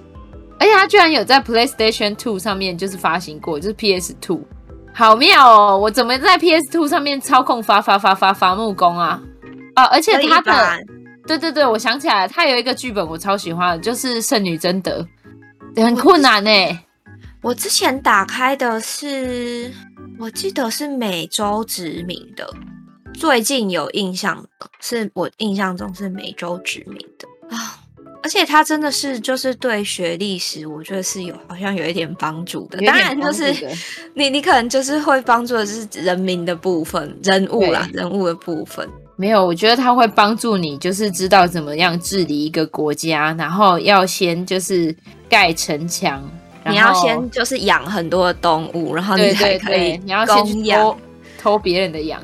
[0.59, 4.41] 而且它居然有在 PlayStation Two 上面就是发行过，就是 PS Two。
[4.93, 5.77] 好妙哦！
[5.77, 9.21] 我怎么在 PS Two 上面操控发发发发发木工啊？
[9.75, 9.83] 啊！
[9.87, 10.79] 而且他的，
[11.27, 15.05] 对对对，我想起来了，他有一个剧本我超喜欢的，就是《圣女贞德》，
[15.83, 16.49] 很困难呢。
[17.41, 19.69] 我之前打开的是，
[20.17, 22.49] 我记得是美洲殖民的，
[23.13, 27.79] 最近有印象的是我印象中是美洲殖民的啊。
[28.25, 32.79] 而且他真的是，就是对学历史，我觉得是有好像有一点帮助的。
[32.79, 33.53] 当然，就是
[34.15, 38.89] 你你可能就是会帮助的是人民的部分，人物啦，人物的部分。
[39.15, 44.93] 没有，我觉得他会帮助你，就是知道怎么样治理一个国家，然后要先就是
[45.29, 46.27] 盖城墙，
[46.67, 50.97] 你要先就是养很多的动物，然后你才可以你要先去偷
[51.37, 52.19] 偷别人的羊。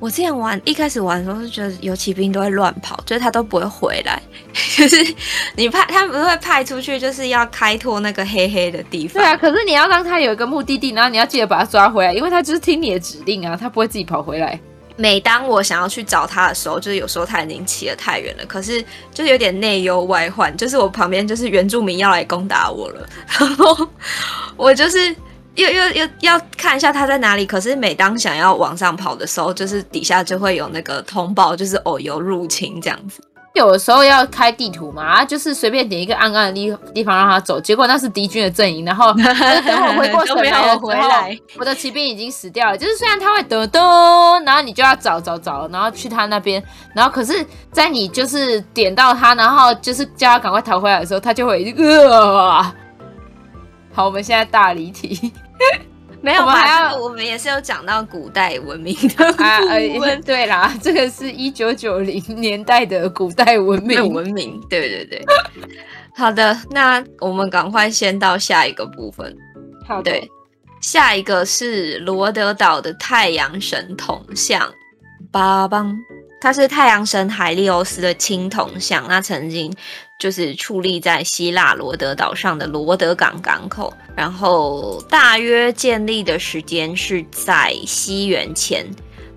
[0.00, 4.22] 我之前玩一开始玩的时候是觉得游骑兵都会乱跑，就是他都不会回来，
[4.76, 5.14] 就是
[5.56, 9.20] 你派他不会派出去，就是要开拓那个黑黑的地方。
[9.20, 14.58] 对啊，可是你要让他有一个目的地，然后你要记得把他抓回来，因为他就是听你的指令啊，他不会自己跑回来。
[14.96, 18.80] 每当我想要去找他的时候，就是有时候他已经骑得太远了，可是
[19.12, 23.08] 就是有点内忧外患，就是我旁边就是原住民要来攻打我了，
[23.38, 23.88] 然后
[24.56, 25.14] 我就是。
[25.66, 33.22] 又又又要看一下他在哪里，可是每当想要往上跑的时候，就是底下就会有那个通报，就是哦有入侵这样子。
[33.54, 42.78] 有的时候要开地图嘛，就是随便点一个暗暗的地地方让他走，结果那是敌军的阵营，然后等我回过神来 回来，我的骑兵已经死掉了。
[42.78, 46.62] 就是虽然他会噔噔，然后你就要找找找，然后去他那边，
[46.94, 52.72] 然后可是在你就是点到他，然后就是叫他赶快逃回来的时候，他就会呃。
[53.92, 55.32] 好，我们现在大离题。
[56.20, 65.24] 没有，我们还要，我们也是有讲到古代文明的啊，呃， 对啦，这个是一九九零年代的古代文明， 文明，对对对。
[66.16, 69.32] 好的，那我们赶快先到下一个部分。
[69.86, 70.28] 好的，对，
[70.80, 74.68] 下一个是罗德岛的太阳神铜像，
[75.30, 75.96] 巴邦，
[76.40, 79.72] 它是太阳神海利欧斯的青铜像，那曾经。
[80.18, 88.84] 就是矗立在希腊罗德岛上的罗德港港口，然后大约建立的时间是在西元前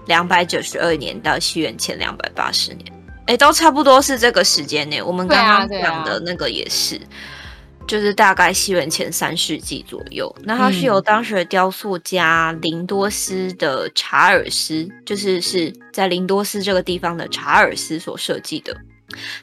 [0.08, 2.92] 两百九十二年到西元前两百八十年，
[3.28, 5.00] 哎，都差不多是这个时间呢。
[5.04, 7.06] 我们刚刚讲的那个也是，啊
[7.82, 10.36] 啊、就是大概西元前三世纪左右。
[10.44, 18.76] 那它是由当时的雕塑家林多斯的查尔斯，就是是在林多斯这个地方的查尔斯所设计的。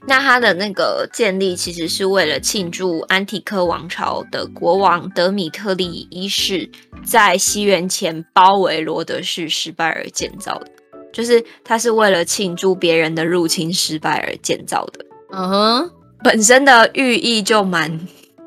[0.07, 6.68] 那它的那个建立其实是为了庆祝安提柯王朝的国王德米特利一世
[7.04, 10.70] 在西元前包围罗德市失败而建造的，
[11.12, 15.04] 就是它是为了庆祝别人的入侵失败而建造的。
[15.31, 15.90] 嗯哼，
[16.22, 18.00] 本身的寓意就蛮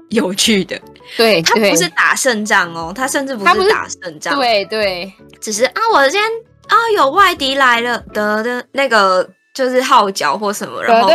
[0.10, 0.80] 有趣的。
[1.18, 4.36] 对，它不是打胜仗哦，它甚至不是打胜仗。
[4.38, 6.30] 对对，只是啊，我今天
[6.68, 9.30] 啊有外敌来了的的那个。
[9.54, 11.08] 就是号角或什么，然后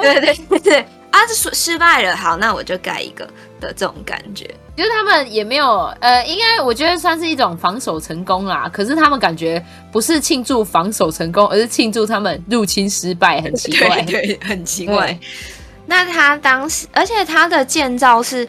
[0.00, 0.78] 对对对对
[1.10, 3.24] 啊，这失败了，好，那我就盖一个
[3.60, 4.48] 的这种感觉。
[4.76, 8.68] 就是他们也没有呃，应该我觉得算是一种防守成功啦。
[8.72, 15.16] 可是他们感觉不是庆祝防守成功，而是庆祝他们入侵失败，很奇怪，对，对，很奇怪。
[15.86, 18.48] 那他当时，而且他的建造是，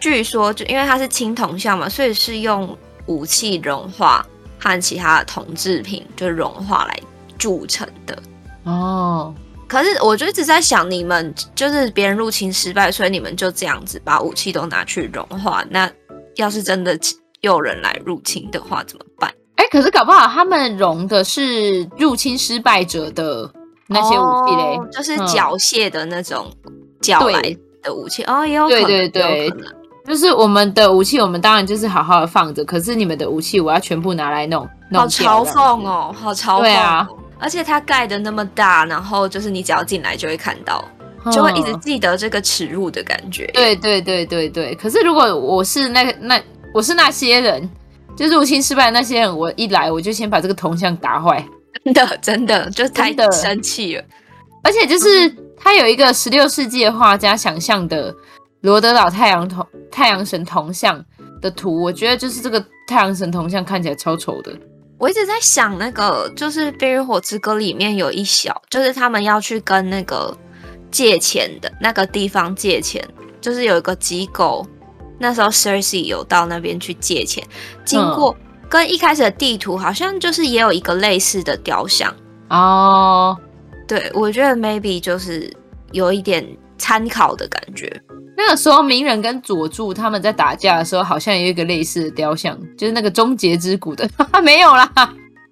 [0.00, 4.24] 据说就因为它是青铜像嘛，所以是用武器融化
[4.58, 6.98] 和其他的铜制品就融化来
[7.36, 8.16] 铸成的。
[8.64, 9.34] 哦，
[9.66, 15.64] 可是我就一直在想，你们就是别人入侵失败，所以你们就这样子把武器都拿去融化。
[15.70, 15.90] 那
[16.36, 16.98] 要是真的
[17.40, 19.30] 有人来入侵的话，怎么办？
[19.56, 23.50] 哎、欸，可是搞不好他们融的是入侵失败者的
[23.86, 26.50] 那些武器嘞，哦、就是缴械的那种
[27.00, 27.40] 缴来
[27.82, 28.22] 的武器。
[28.24, 29.52] 哦，也有对对对，
[30.06, 32.64] 就是我们的武器，我们当然就是好好的放着。
[32.64, 37.08] 可是你们的武器，我要全部拿来弄，弄好嘲讽哦，好嘲讽，对啊。
[37.40, 40.84] 而且它盖的那么大，然后就是你只要进来就会看到，
[41.32, 43.46] 就会一直记得这个耻辱的感觉。
[43.54, 44.74] 对对对对对。
[44.74, 46.40] 可是如果我是那个那
[46.74, 47.68] 我是那些人，
[48.16, 51.44] 就入侵失败的那些人，我一来我就先把这个铜像打坏。
[51.82, 54.04] 真的真的就太生气了。
[54.62, 58.14] 而且就是他有一个十六世纪的画家想象的
[58.60, 61.02] 罗德岛太阳铜太阳神铜像
[61.40, 64.52] 的图，我觉得就是这个太阳神铜像看起来超丑的。
[65.00, 70.36] 我一直在想那个，就是《冰与火之歌》里面有一小，就是他们要去跟那个
[70.90, 73.02] 借钱的那个地方借钱，
[73.40, 74.66] 就是有一个机构，
[75.18, 77.42] 那时候 Cersei 有到那边去借钱，
[77.82, 78.36] 经过
[78.68, 82.14] 跟一开始的地图好像就是也有一个类似的雕像
[82.50, 83.34] 哦。
[83.88, 85.50] 对，我觉得 maybe 就是
[85.92, 87.90] 有一点参考的感觉。
[88.46, 94.08] 那个时候，鸣人跟佐助他们在打架的时候，好像有一个类似的雕像，就是那个终结之谷的，
[94.42, 94.90] 没有啦。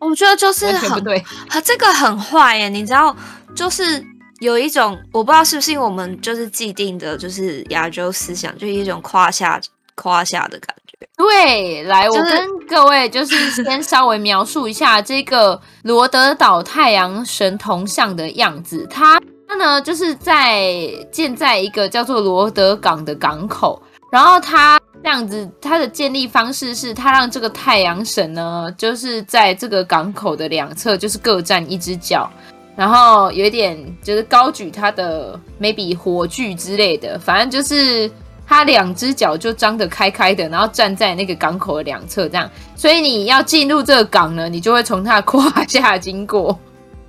[0.01, 1.23] 我觉得就是很不对，
[1.65, 2.69] 这个很坏耶。
[2.69, 3.15] 你知道，
[3.55, 4.03] 就是
[4.39, 9.61] 有一种我不知道是不是因为我们就是既定的，就是亚洲思想，就一种夸下
[9.97, 10.97] 夸下的感觉。
[11.17, 18.87] 对，来，就是、我跟各位就是先稍微描述一下这个罗德岛太阳神铜像的样子。
[18.89, 23.83] 它它呢，就是在建在一个叫做罗德港的港口。
[24.13, 32.31] 然后它这样子，它的建立方式是，它让这个太阳神呢，就是在这个港口的两侧，就是各站一只脚，
[32.77, 38.11] 然后有一点就是高举它的 maybe 火炬之类的，反正就是。
[38.51, 42.51] 他两只脚就张得开开的，然后站在那个港口的两侧，这样。
[42.75, 46.59] 所以你要进入这个港呢，你就会从他的 胯下经过。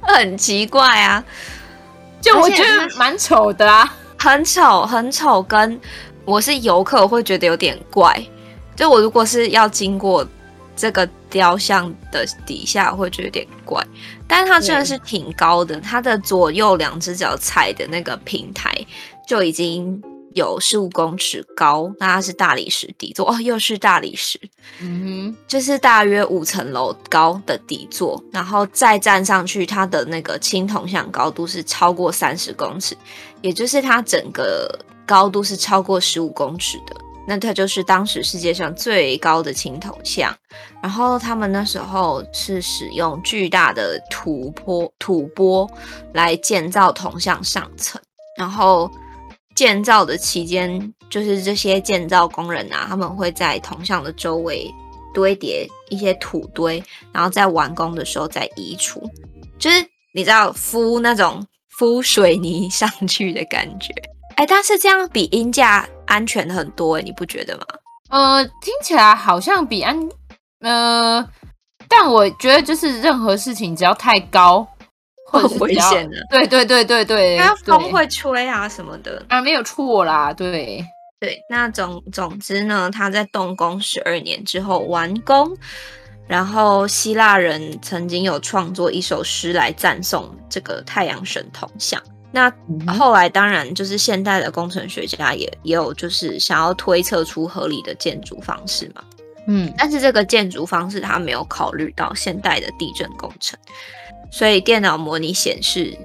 [0.01, 1.23] 很奇怪啊，
[2.21, 5.41] 就我觉得蛮丑的啊，很丑，很丑。
[5.43, 5.79] 跟
[6.25, 8.21] 我是游客，我会觉得有点怪。
[8.75, 10.27] 就我如果是要经过
[10.75, 13.85] 这个雕像的底下，我会觉得有点怪。
[14.27, 18.73] 但是它真的是挺高的，它的左右两只脚踩的那个平台
[19.27, 20.01] 就已经。
[20.35, 24.39] 有十五公尺高，那它是大理石底座哦，又是大理石，
[24.79, 32.95] 嗯哼，就是大约五层楼高的底座，然后再站上去，它的那个青铜像高度是超过三十公尺，
[33.41, 36.95] 也就是它整个高度是超过十五公尺的，
[37.27, 40.35] 那它就是当时世界上最高的青铜像。
[40.81, 45.69] 然后他们那时候是使用巨大的土坡土坡
[46.13, 47.99] 来建造铜像上层，
[48.37, 48.89] 然后。
[49.59, 54.73] 建造的期间，就是这些建造工人啊，他们会在铜像的周围
[55.13, 59.03] 堆叠一些土堆，然后在完工的时候再移除，
[59.57, 61.45] 就是你知道敷那种
[61.77, 63.93] 敷水泥上去的感觉。
[64.37, 67.65] 哎，但是这样比鹰架安全很多，你不觉得吗？
[68.11, 70.09] 呃，听起来好像比安，
[70.61, 71.29] 呃，
[71.89, 74.65] 但我觉得就是任何事情只要太高。
[75.29, 80.85] 很危险的，对对对对对，它风会吹啊什么的啊，没有错啦，对
[81.19, 81.39] 对。
[81.49, 85.55] 那总总之呢，他在动工十二年之后完工，
[86.27, 92.01] 然后希腊人曾经有创作一首诗来赞颂这个太阳神铜像。
[92.31, 92.51] 那
[92.87, 99.03] 后来当然就是现代的工程学家也也有就是想要推测出合理的建筑方式嘛，
[99.47, 103.57] 嗯，但是这个建筑方式他没有考虑到现代的地震工程。
[104.31, 105.97] 所以电脑模拟显示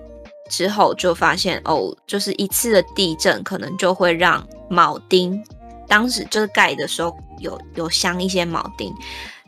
[0.50, 5.42] 之后，就发现哦，就是一次的地震可能就会让铆钉，
[5.86, 8.92] 当时就是盖的时候有有镶一些铆钉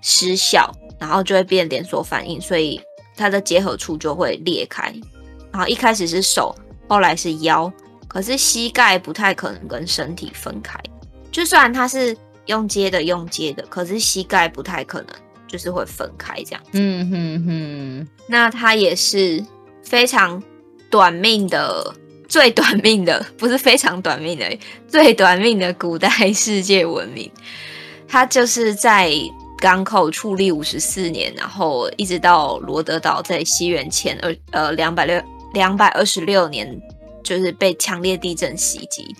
[0.03, 2.81] 失效，然后就会变连锁反应，所以
[3.17, 4.95] 它的结合处就会裂开。
[5.53, 6.55] 然后一开始是手，
[6.89, 7.73] 后来是腰，
[8.07, 10.79] 可是膝盖不太可能跟身体分开。
[11.33, 15.09] 就算它是用接的用接的，可是膝盖不太可能。
[15.47, 18.09] 就是会分开这样子，嗯哼哼。
[18.29, 19.45] 那它也是
[19.83, 20.43] 非常
[20.91, 21.95] 短命的，
[22.29, 27.31] 最短命的，不是非常短命的，最短命的古代世界文明。
[28.09, 29.13] 它就是在
[29.59, 35.23] 港口矗立五十四年，然后一直到罗德岛在西元前二呃两百六
[35.55, 36.81] 两百二十六年，
[37.25, 39.15] 就是被强烈地震袭击。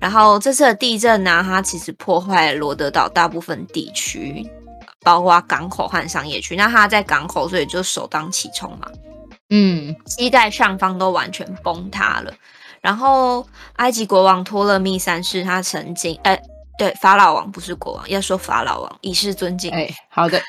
[0.00, 4.48] 然后这次的地震呢，它其实破坏了罗德岛大部分地区。
[5.02, 8.88] 包括港口和商业区，那他在港口，所以就首当其冲嘛。
[9.50, 12.32] 嗯，膝盖上方都完全崩塌了。
[12.80, 13.46] 然后
[13.76, 16.42] 埃及国王托勒密三世，他曾经，哎、欸，
[16.78, 19.70] 对，法老王不是国王，要说法老王以示尊敬。
[19.72, 20.40] 哎、欸，好的。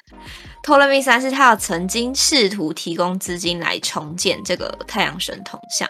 [0.63, 5.89] 托勒密三世他有曾经试图提供资金来重建这个太阳神铜像，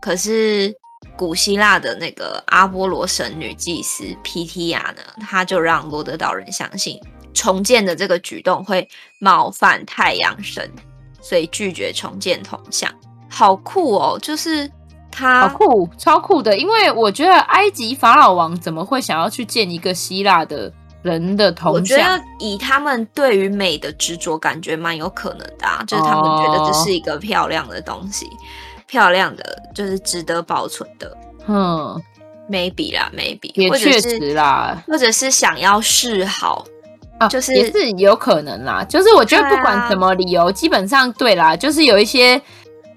[0.00, 0.72] 可是
[1.16, 6.98] 古希腊的那个阿波罗神女祭司皮提亚呢，他就让罗德岛人相信。
[7.36, 10.68] 重建的这个举动会冒犯太阳神，
[11.20, 12.90] 所以拒绝重建铜像。
[13.28, 14.18] 好酷哦！
[14.22, 14.68] 就是
[15.12, 16.56] 他好酷，超酷的。
[16.56, 20.72] 因为我觉得埃及法老王怎么会想要去建一个希腊的
[21.02, 21.74] 人的铜像？
[21.74, 25.84] 我觉得以他们对于美的执着，感觉蛮有可能的啊。
[25.86, 28.38] 就是他们觉得这是一个漂亮的东西，哦、
[28.86, 31.14] 漂亮的，就是值得保存的。
[31.46, 32.00] 嗯
[32.50, 36.64] ，maybe 啦，maybe 也确实啦，或者是想要示好。
[37.18, 38.84] 啊，就是也是有可能啦。
[38.84, 42.40] 就是我觉得不管什么理由，啊、基本上对啦，就是有一些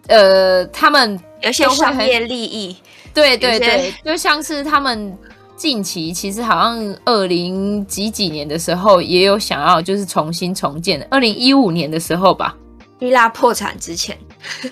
[0.07, 2.76] 呃，他们有些商业利益，
[3.13, 5.17] 对对对，就像是他们
[5.55, 12.55] 近期其实好像二零几几年的时候也有想要就是重新重建，二零一五年的时候吧。
[12.99, 14.17] 希腊破产之前，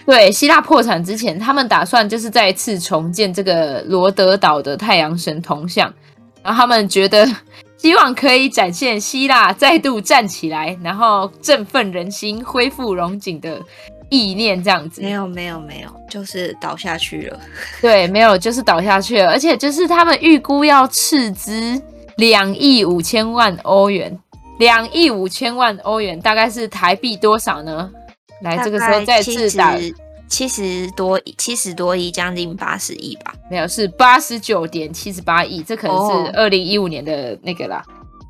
[0.05, 5.93] 对，希腊破产之前，他们打算就是再次重建这个罗德岛的太阳神铜像，
[6.43, 7.25] 然后他们觉得
[7.77, 13.61] 希望可以展现希腊 再度站起来，然后振奋人心、恢复荣景的
[14.09, 15.01] 意念，这样子。
[15.01, 17.39] 没有，没有，没有，就是倒下去了。
[17.81, 21.81] 对，没有，就是倒下去了，而且就是他们预估要斥资
[22.17, 24.17] 两亿五千万欧元，
[24.59, 27.91] 两亿五千万欧元大概是台币多少呢？
[28.41, 29.75] 来，这个时候再次打
[30.27, 33.33] 七十多亿七十多亿，将近八十亿吧？
[33.49, 37.83] 没有，是八十九点七十八亿，这可能是二零一五年的那个啦、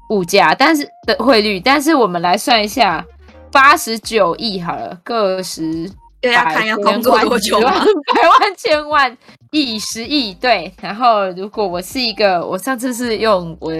[0.09, 0.19] oh.
[0.19, 1.59] 物价，但是的汇率。
[1.59, 3.05] 但是我们来算一下，
[3.51, 5.89] 八十九亿好了，个十
[6.21, 7.71] 又要看要工作多久吗？
[7.71, 9.17] 百万千万
[9.51, 10.71] 亿十亿对。
[10.81, 13.71] 然后如果我是一个，我上次是用我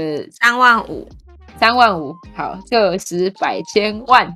[0.41, 1.07] 三万五，
[1.59, 4.33] 三万五，好，个十百千万。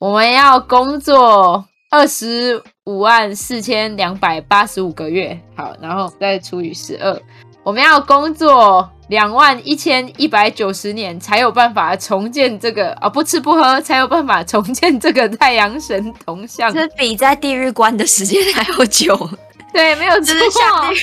[0.00, 7.18] 我们要工作二十五万四千两百八十五个月，好，然后再除以十二，
[7.62, 19.30] 我们要工作两万一千一百九十年才有办法重建这个啊，不吃不喝才有办法重建这个太阳神铜像，这比在地狱关的时间还要久。
[19.72, 20.98] 对，没有错，下地狱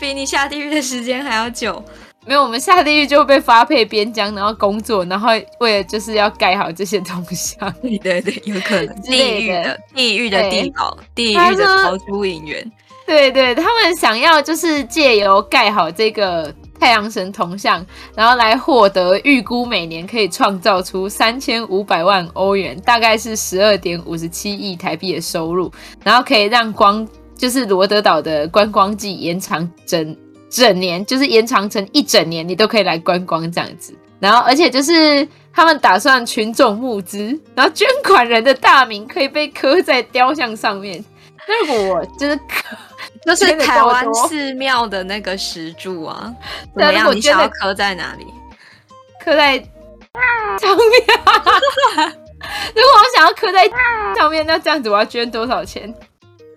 [0.00, 1.84] 比你下地狱的时间还要久。
[2.26, 7.72] 没有，我们下地狱就会被发配边疆，然后工作，然后为了就是要盖好这些铜像。
[7.82, 12.72] 对对对，有可能地狱的地狱的地堡，地狱的逃出影园。
[13.06, 25.72] 对对，他们想要就是借由盖好这个太阳神铜像，然后来获得预估每年可以创造出三千五百万欧元，大概是十二点五十七亿台币的收入，
[26.04, 30.16] 然后可以让光就是罗德岛的观光季延长整。
[30.50, 33.94] 整年就是延长成一整年，你都可以来观光这样子。
[34.18, 41.02] 然后，而且就是他们打算群众募资，然后捐款人的大名可以被刻在雕像上面。
[41.48, 42.76] 那如果我就是刻，
[43.24, 46.30] 就是台湾寺庙的那个石柱啊，
[46.76, 47.14] 怎么样？
[47.14, 48.26] 你想要刻在哪里？
[49.24, 52.10] 刻在上面。
[52.74, 53.68] 如果我想要刻在
[54.16, 55.92] 上面，那这样子我要捐多少钱？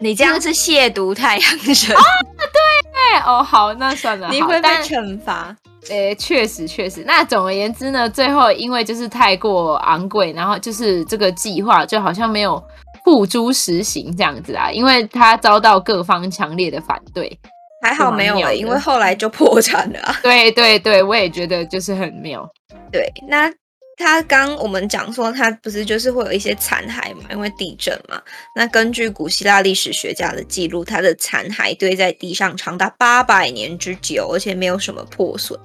[0.04, 2.02] 你这样是亵渎太阳神啊！
[2.36, 5.56] 对，哦，好，那算了，你会被惩罚。
[5.90, 7.06] 诶，确实确实。
[7.08, 12.62] 那总而言之呢，最后因为就是太过昂贵，然后就是这个计划就好像没有
[13.06, 17.40] 付诸实行这样子啊，因为他遭到各方强烈的反对。
[17.82, 20.20] 还好没有了，因为后来就破产了啊。
[20.22, 22.46] 对对对，我也觉得就是很妙。
[22.92, 23.50] 对，那。
[23.96, 28.20] 他刚我们讲说，他不是就是会有一些残骸嘛，因为地震嘛。
[28.56, 35.60] 那根据古希腊历史学家的记录，它的残骸堆在地上长达八百年之久，而且没有什么破损，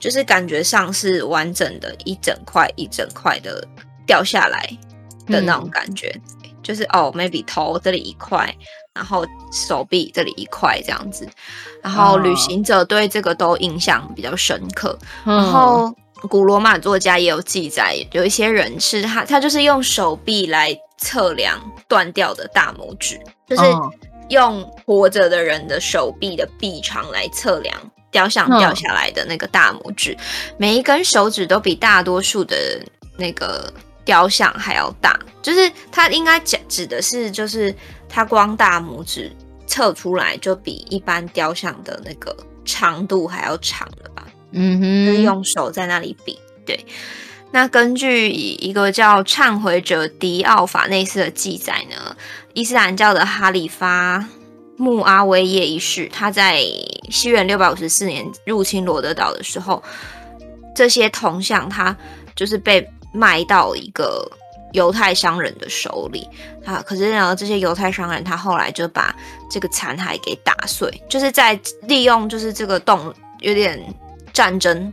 [0.00, 3.62] 就是感觉上是完整的，一整块一整块的
[4.06, 4.66] 掉下来
[5.26, 6.08] 的那种感觉。
[6.44, 8.52] 嗯、就是哦，maybe 头这里一块，
[8.94, 11.28] 然后手臂这里一块这样子。
[11.82, 14.98] 然后旅行者对这个都印象比较深刻。
[15.26, 15.94] 嗯、然后。
[16.26, 23.62] 古罗马作家也有记载，有一些人是他，他就是用手臂来测量断掉的大拇指，就是
[24.28, 27.74] 用活着的人的手臂的臂长来测量
[28.10, 30.16] 雕像掉下来的那个大拇指，
[30.56, 32.56] 每一根手指都比大多数的
[33.16, 33.72] 那个
[34.04, 37.74] 雕像还要大，就是他应该讲指的是，就是
[38.08, 39.30] 他光大拇指
[39.66, 44.15] 测出来就比一般雕像的那个长度还要长了吧。
[44.52, 46.38] 嗯哼，用手在那里比。
[46.64, 46.84] 对，
[47.52, 52.16] 那根据一个叫忏悔者迪奥法内斯的记载呢，
[52.54, 54.26] 伊斯兰教的哈里发
[54.76, 56.60] 穆阿威叶一世，他在
[57.08, 59.80] 西元六百五十四年入侵罗德岛的时候，
[60.74, 61.96] 这些铜像他
[62.34, 64.28] 就是被卖到一个
[64.72, 66.28] 犹太商人的手里
[66.64, 66.82] 啊。
[66.84, 69.14] 可是呢，这些犹太商人他后来就把
[69.48, 73.80] 这个残骸给打碎，就是在利用就是这个洞有点。
[74.36, 74.92] 战争、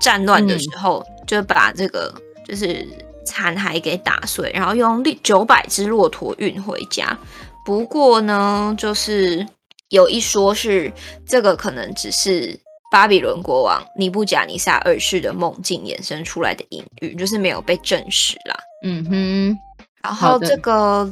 [0.00, 2.10] 战乱的时候，嗯、就把这个
[2.46, 2.88] 就是
[3.26, 7.18] 残骸给打碎，然后用九百只骆驼运回家。
[7.66, 9.46] 不过呢，就是
[9.90, 10.90] 有一说是
[11.26, 12.58] 这个可能只是
[12.90, 18.56] 巴比伦国王尼布甲尼撒二世的梦境衍生出来的隐喻，就是没有被证实啦。
[18.84, 19.58] 嗯哼，
[20.02, 21.06] 然后这个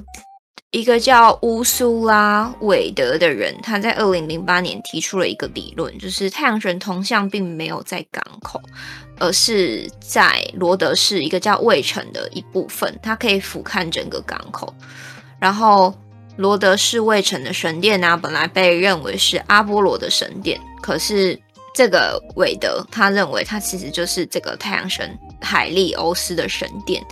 [0.72, 8.60] 一个叫乌苏拉韦德的人，他在二零零八年提出了一个理论，就是太阳神铜像并没有在港口，
[9.18, 14.74] 而是在罗德市一个叫卫城的一部分，它可以俯瞰整个港口。
[15.38, 15.94] 然后
[16.36, 21.40] 罗德市卫城的神殿呢、本来被认为是阿波罗的神殿，可是
[21.74, 27.02] 这个韦德他认为它其实就是这个太阳神海利欧斯的神殿。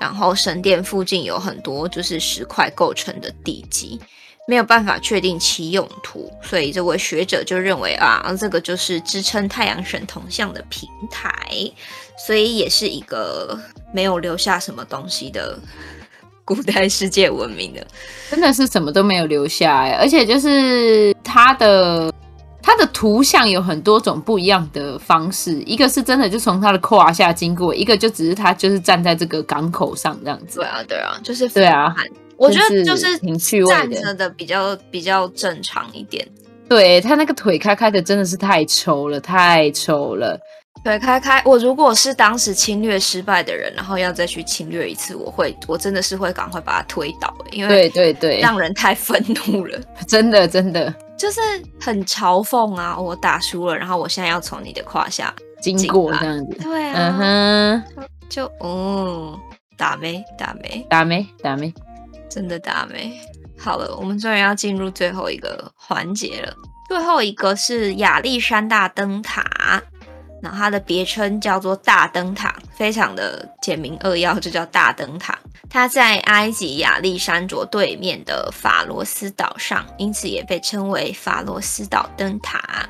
[0.00, 4.00] 然后神殿附近有很多就是石块构成的地基，
[4.48, 11.30] 没有办法确定其用途，所以这位学者就认为啊，这个就是支撑太阳神铜像的平台，
[12.26, 13.60] 所以也是一个
[13.92, 15.58] 没有留下什么东西的
[16.46, 17.86] 古代世界文明的，
[18.30, 22.12] 真的是什么都没有留下哎，而且就是它的。
[22.62, 30.60] 它的图像有很多种不一样的方式，一个是真的就从它的胯下经过，一个就只是它就是站在这个港口上这样子。
[30.60, 31.94] 对啊，对啊，就是对啊，
[32.36, 36.26] 我觉得就是挺趣味的，站着的比较比较正常一点。
[36.68, 40.38] 对，他那个腿开开的真的是太丑了，太丑了。
[40.82, 49.78] 腿开开，我如果是当时侵略失败的人，然后要再去侵略一次，我会我真的是会赶快把他推倒，因为对对对，让人太愤怒了，
[50.08, 50.92] 真的真的。
[51.18, 51.38] 就是
[51.78, 52.98] 很嘲讽啊！
[52.98, 59.38] 我打输了，然后我现在要从你的胯下经过这样子，对啊，嗯哼，就嗯，
[59.76, 61.74] 打没打没打没打没，
[62.30, 63.12] 真的打没。
[63.58, 66.54] 好了，我们终于要进入最后一个环节了。
[66.88, 69.44] 最后一个是亚历山大灯塔。
[70.40, 75.38] 然后它的别称叫做大灯塔，非常的简明扼要，就叫大灯塔。
[75.68, 82.88] 它在埃及亚历山卓对面的法罗斯岛上，因此也被称为法罗斯岛灯塔。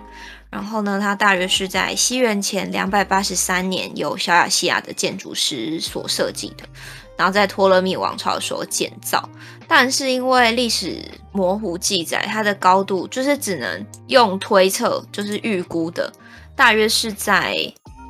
[0.49, 6.65] 然后呢，它大约是在西元前两百八十三年由小亚细亚的建筑师所设计的，
[7.17, 9.29] 然后在托勒密王朝所建造。
[9.69, 16.13] 但是因为历史模糊记载，它的高度就是只能用推测，就是预估的。
[16.61, 17.57] 大约是在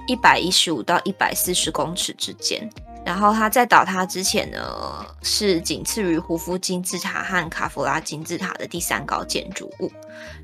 [0.09, 2.69] 一百一十五到一百四十公尺之间。
[3.07, 9.93] 然后它在倒塌之前呢，是仅次于胡夫金字塔和卡夫拉金字塔的第三高建筑物。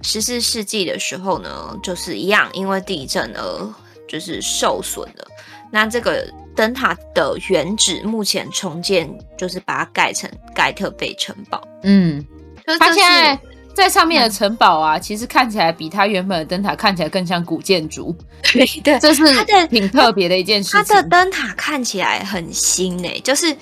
[0.02, 3.74] 十四世纪的时候呢，就是一样，因为地震而
[4.06, 5.26] 就是受损了。
[5.72, 11.60] 那这个灯塔的原址目前重建，就是把它盖成盖特贝城堡。
[11.82, 12.24] 嗯，
[12.78, 13.36] 它现在。
[13.76, 18.16] 在上面的城堡啊，其实看起来比它原本的灯塔看起来更像古建筑。
[18.42, 19.22] 对对，这是
[19.68, 20.82] 挺特别的一件事情。
[20.82, 23.54] 它的灯塔看起来很新诶，就是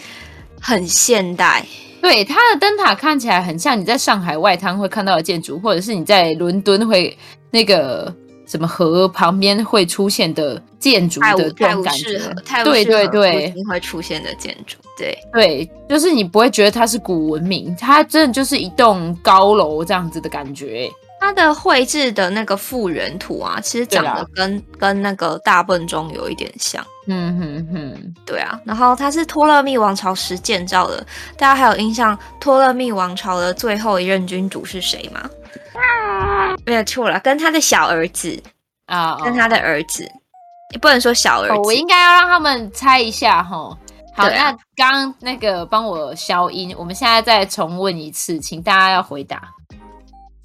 [0.60, 1.66] 很现代。
[2.00, 7.18] 对，它的灯塔看起来很像你在上海外滩会看到的建筑，或者是你在伦敦会
[7.50, 8.14] 那个。
[8.46, 12.18] 什么河旁边会出现的建筑的这种感觉，
[12.64, 20.90] 对对对，一定会出现的建筑，对对，就是你不会觉得它是古文明，它真的就是一栋高楼这样子的感觉。
[21.20, 26.84] 它的绘制的那个复原图啊，其实长得跟跟那个大笨钟有一点像。
[27.06, 28.60] 嗯哼哼，对啊。
[28.62, 30.98] 然后它是托勒密王朝时建造的，
[31.38, 35.30] 大家还有印象托勒密王朝的最后一任君主是谁吗？
[36.66, 38.42] 没有错了，跟他的小儿子
[38.86, 40.10] 啊，跟他的儿子，
[40.72, 43.76] 你不能说小儿子，我应该要让他们猜一下哈。
[44.16, 49.42] 好，那刚刚那个帮我消音，我们现在再重问一次，请大家要回答。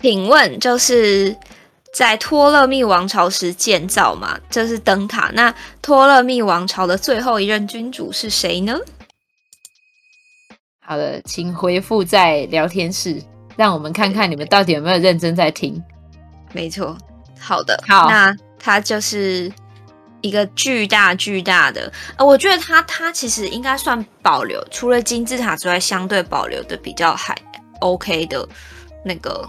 [0.02, 1.36] 请问就是
[1.94, 4.40] 在托勒密王朝时建造嘛？
[4.50, 5.30] 这是灯塔。
[5.34, 8.76] 那托勒密王朝的最后一任君主是谁呢？
[10.80, 13.22] 好的，请回复在聊天室。
[13.60, 15.84] 让我们看看你们到底有没有认真在听。
[16.54, 16.98] 没错，
[17.38, 19.52] 好的，好，那它就是
[20.22, 27.36] 一个巨大巨大的，呃，我觉得它它其实应该算保留，除了金字塔之外，相对保留的比较还
[27.82, 28.48] OK 的
[29.04, 29.46] 那个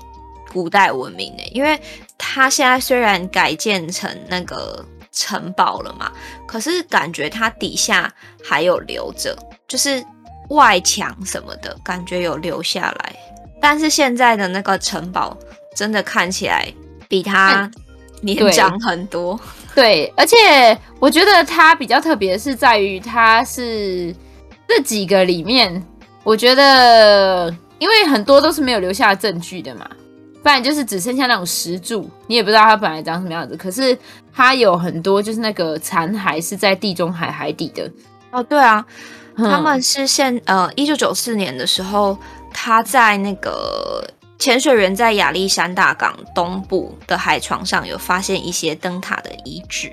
[0.53, 1.45] 古代文明呢。
[1.53, 1.81] 因为
[2.19, 6.11] 它现在虽然改建成那个城堡了嘛，
[6.49, 9.39] 可是感觉它底下还有留着，
[9.69, 10.05] 就是
[10.49, 13.15] 外墙什么的感觉有留下来。
[13.61, 15.37] 但是现在的那个城堡
[15.77, 16.67] 真的看起来
[17.09, 17.71] 比它
[18.23, 19.39] 年长很多，
[19.75, 24.15] 对，对，而且我觉得它比较特别的是在于它是
[24.69, 25.83] 这几个里面，
[26.23, 29.89] 我觉得因为很多都是没有留下证据的嘛，
[30.43, 33.57] 不然就是只剩下那种石柱，你也不知道它本来长什么样子。
[33.57, 33.97] 可是
[34.33, 37.91] 它有很多就是那个残骸是在地中海海底的。
[38.33, 38.85] 哦，对啊，
[39.37, 42.19] 他们是现呃一九九四年的时候。
[42.53, 44.07] 他在那个
[44.39, 49.93] 潜水员在亚历山大港东部的海床上有发现一些灯塔的遗址，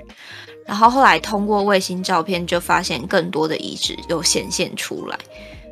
[0.66, 5.18] 然后后来通过卫星照片就发现更多的遗址又显现出来，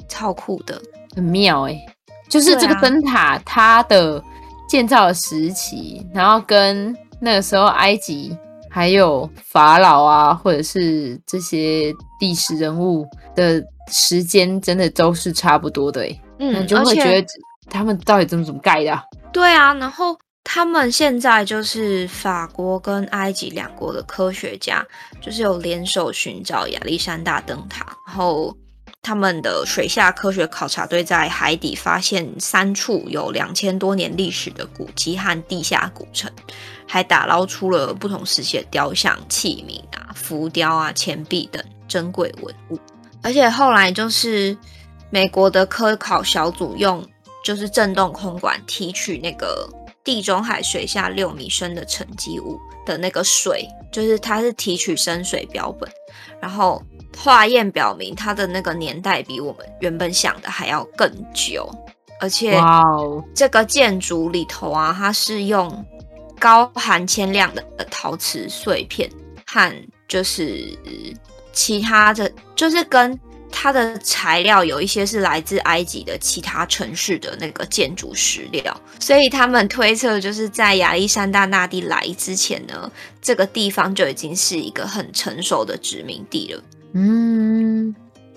[0.08, 0.80] 超酷的，
[1.14, 1.86] 很妙哎、欸。
[2.28, 4.22] 就是这个灯塔它的
[4.68, 8.36] 建造的时期，啊、然后跟那个时候埃及
[8.68, 16.04] 还有法老啊，或者是这些历史人物的时间，真的都是差不多的。
[16.38, 17.26] 嗯，你就会觉得
[17.68, 19.02] 他们到底怎么怎么盖的、啊？
[19.32, 20.16] 对啊，然后。
[20.48, 24.80] 他们现在就是法国跟埃及两国的科学家，
[25.20, 27.84] 就是有联手寻找亚历山大灯塔。
[28.06, 28.56] 然后
[29.02, 36.30] 他们的水下科学考察队在海底发现三处有两千多年历史的古迹和地下古城，
[36.86, 42.78] 还打捞出了不同时期的雕像、器皿啊、浮雕啊、钱币等珍贵文物。
[43.20, 44.56] 而且后来就是
[45.10, 47.06] 美国的科考小组用
[47.44, 49.68] 就是震动空管提取那个。
[50.06, 55.90] 地中海水下六米深的沉积物的那个水，就是它是提取深水标本，
[56.40, 56.80] 然后
[57.18, 61.68] 化验表明它的那个年代比我们原本想的还要更久，
[62.20, 62.56] 而且
[63.34, 65.84] 这个建筑里头啊，它是用
[66.38, 69.10] 高含铅量的陶瓷碎片
[69.44, 69.74] 和
[70.06, 70.78] 就是
[71.52, 73.18] 其他的，就是跟。
[73.50, 82.90] 它的材料有一些是来自埃及的其他城市的那个建筑石料，所以他们推测就是在亚历山大大帝来之前呢，
[83.22, 86.62] 这个地方就已经是一个很成熟的殖民地了。
[86.92, 87.94] 嗯，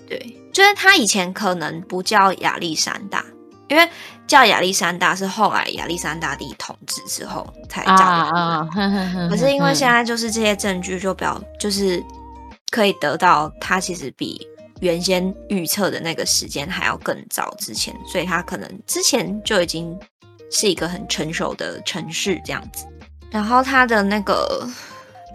[0.08, 3.24] 对，就是他以前可能不叫亚历山大，
[3.68, 3.88] 因为
[4.26, 8.04] 叫亚历山大是后来亚历山大帝统治之后才叫的。
[8.04, 8.68] 啊啊，
[9.28, 12.02] 可是因为 现在就是这些证据就表，就是
[12.70, 14.46] 可以得到他其实比。
[14.80, 19.98] 原先预测的那个时间还要更早之前，所以它可能之前就已经
[20.50, 22.86] 是一个很成熟的城市这样子。
[23.30, 24.68] 然后它的那个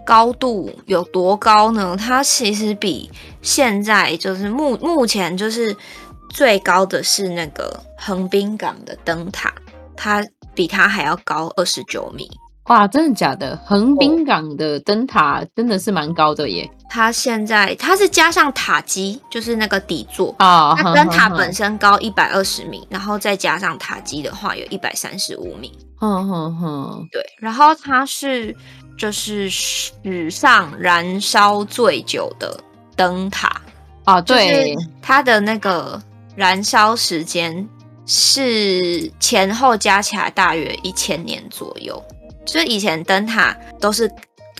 [0.04, 1.96] 高度有多高呢？
[1.96, 5.74] 它其实比现在就是目目前就是
[6.30, 9.54] 最高的是那个横滨港的灯塔，
[9.96, 12.28] 它比它还要高二十九米。
[12.68, 13.56] 哇，真的假的？
[13.64, 16.68] 横滨港的灯塔真的是蛮高的耶！
[16.88, 25.72] 它现在它是加上塔基，就是那个底座啊，它灯塔本身高一百二十米，然后再加上塔基的话，有一百三十五米。
[25.98, 27.24] 哼哼哼，对。
[27.38, 28.54] 然后它是
[28.98, 32.58] 就是史上燃烧最久的
[32.96, 33.60] 灯塔
[34.04, 36.02] 啊，对，它的那个
[36.34, 37.68] 燃烧时间
[38.06, 42.02] 是前后加起来大约一千年左右。
[42.46, 44.10] 就是以前灯塔都是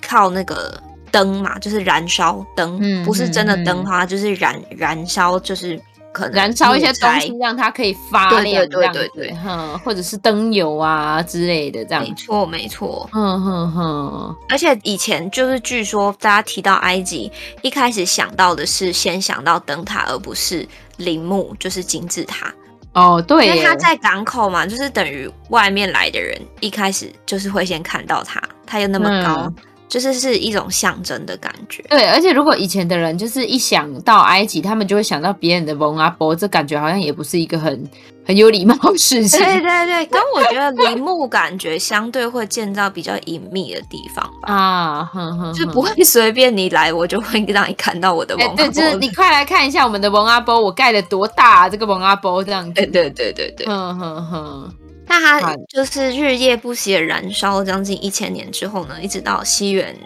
[0.06, 0.78] 靠那个
[1.10, 5.80] 灯嘛，就是燃烧灯，嗯、不是真的灯花，嗯、就是燃燃烧，就是
[6.12, 12.02] 可能燃烧一些东西让它可以发亮，对对对对，哼，或者是灯油啊之类的这样。
[12.02, 14.36] 没错没错，嗯哼哼。
[14.48, 17.30] 而且以前就是据说大家提到埃及，
[17.62, 20.66] 一开始想到的是先想到灯塔，而不是
[20.96, 22.52] 陵墓，就是金字塔。
[22.96, 29.54] 哦，对，因为他在港口嘛，就是等于外面来的人一开始就是会先看到他，他又那么高，嗯、
[29.88, 31.82] 就是是一种象征的感觉。
[31.88, 37.88] 对，而且如果以前的人就是一想到埃及，他们就会想到别人的蒙阿波，这感觉好像也不是一个很。
[38.26, 48.64] 很有礼貌的事情，对对对， 跟我觉得陵墓感觉相对会建造比较隐秘的地方吧，啊，哼哼，就不会随便你来，我就会让你看到我的蒙阿波。
[48.64, 52.72] 对，就是你快来看一下我们的蒙阿波，我盖的多大啊，这个蒙阿波这样子。
[52.72, 54.72] 对对对对对，嗯哼哼。
[55.08, 59.96] 那它就是日夜不息的燃烧，将近一千年之后呢，一直到西元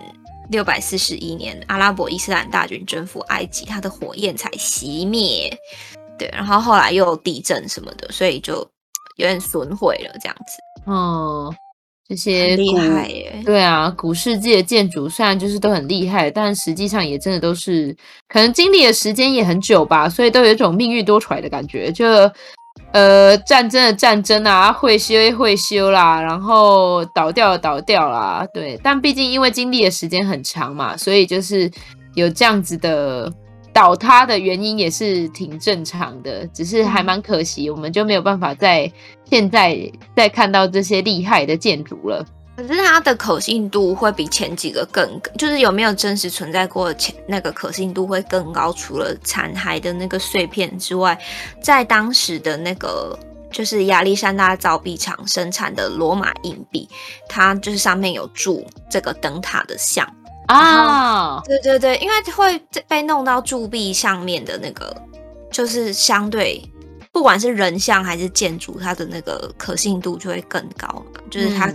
[0.51, 5.51] 六百四十一年，阿拉伯伊斯兰大军征服埃及，它的火焰才熄灭。
[6.19, 8.55] 对，然后后来又有地震什么的，所以就
[9.17, 10.91] 有点损毁了，这样子。
[10.91, 11.55] 哦，
[12.07, 13.43] 这些厉害耶。
[13.45, 17.97] 对啊，古世界的建筑虽然就是都很厉害，但实际上也真的都是
[18.29, 21.91] 可能经历的时间也很久吧，所以都有一种命运多舛的感觉。
[21.91, 22.07] 就
[22.93, 28.47] 呃，战争的战争啊，会修会修啦，然后倒掉倒掉啦。
[28.53, 31.71] 对，但毕竟因为经历的时间很长嘛，所以就是
[32.15, 33.33] 有这样子的。
[33.73, 38.91] 倒塌的原因也是挺正常的，只是还蛮可惜，我们就没有办法在
[39.25, 39.79] 现在
[40.17, 42.27] 再看到这些厉害的建筑了。
[42.67, 48.73] 可是它的可信度会比前几个更，就是有没有真实存在过前那个可信度会更高。
[48.73, 51.19] 除了残骸的那个碎片之外，
[51.63, 53.19] 在当时的那个
[53.51, 56.89] 就是亚历山大造币厂生产的罗马硬币，
[57.29, 60.07] 它就是上面有铸这个灯塔的像。
[60.47, 62.59] 啊，对对对，因为会
[62.89, 64.95] 被弄到铸币上面的那个，
[65.51, 66.61] 就是相对
[67.13, 71.67] 不管是人像还是建筑，它的那个可信度就会更高嘛，就是它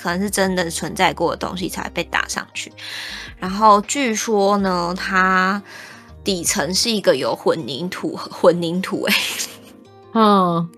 [0.00, 2.70] 可能是真的存在过的东西才被打上去。
[3.38, 5.62] 然后据说呢，它
[6.22, 9.48] 底层是一个有混凝土，混凝土哎、欸，
[10.14, 10.70] 嗯，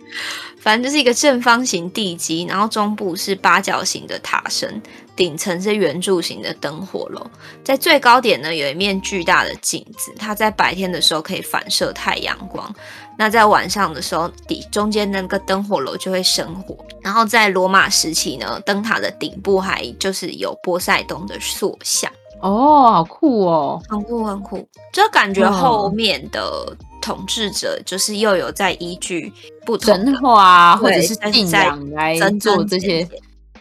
[0.61, 4.81] 反正就是一个正方形地基，然后中部是八角形的塔身，
[5.17, 7.27] 顶层是圆柱形的灯火楼。
[7.65, 12.73] 在最高点呢，有一面巨大的镜子，它在白天的时候可以反射太阳光。
[13.17, 16.77] 那在晚上的时候，底中间那个灯火楼就会生火。
[17.03, 22.11] 然后在罗马时期呢，灯塔的顶部还就是有波塞冬的塑像。
[22.41, 29.33] 哦，好酷哦，很酷很酷，就感觉后面的统治者就是又有在依据
[29.65, 33.09] 不同神话或者是信仰来做这些，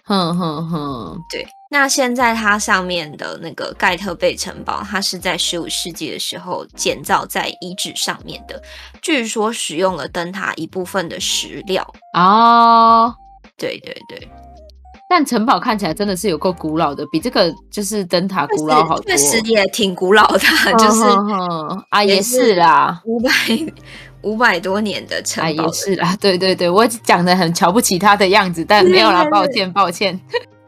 [0.05, 1.45] 哼哼哼，对。
[1.71, 8.61] 那现在它上面的那个盖特贝城堡，它是在十五世纪的时候建造在遗址上面的，
[9.01, 11.83] 据说使用了灯塔一部分的石料
[12.13, 13.15] 哦，
[13.57, 14.29] 对对对。
[15.09, 19.05] 但城堡看起来真的是有够古老的，比这个就是灯塔古老好多。
[19.05, 20.39] 确实也挺古老的，
[20.77, 21.03] 就是
[21.89, 23.29] 啊，也是啦，五百
[24.23, 26.17] 五百多年的城堡的，啊，也是啦。
[26.19, 30.19] 对对对，我讲的很瞧不起他的样子，但没有啦，抱歉抱歉。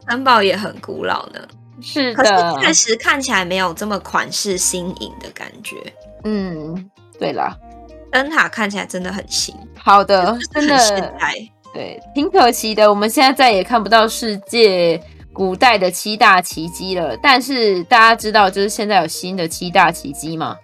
[0.07, 1.39] 城堡也很古老呢，
[1.81, 5.75] 是的，可是确实看起来没有这么款式新颖的感觉。
[6.23, 6.89] 嗯，
[7.19, 7.57] 对啦，
[8.11, 10.77] 灯塔看起来真的很新，好的，真的。
[11.73, 15.01] 对，挺可惜的，我们现在再也看不到世界
[15.33, 17.17] 古代的七大奇迹了。
[17.21, 20.55] 但是大家知道，就是现在有新的七大奇迹吗？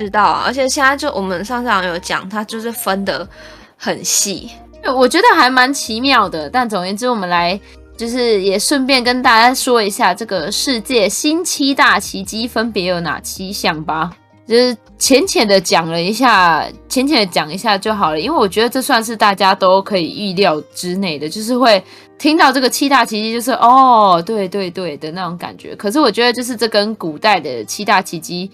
[0.00, 3.28] 知道啊，而且现在就我们上次有讲，它就是分得
[3.76, 4.48] 很细，
[4.96, 6.48] 我觉得还蛮奇妙的。
[6.48, 7.60] 但总而言之，我们来
[7.98, 14.10] 就是也顺便跟大家说一下，这个世界新七大奇迹分别有哪七项吧。
[14.46, 21.80] 就是浅浅的讲了一下，浅浅的讲一下就好了，因为我觉得这算是大家都可以预料之内的，就是会
[22.18, 25.76] 听到这个七大奇迹，就是哦，对对对的那种感觉。
[25.76, 28.50] 可是我觉得，就是这跟古代的七大奇迹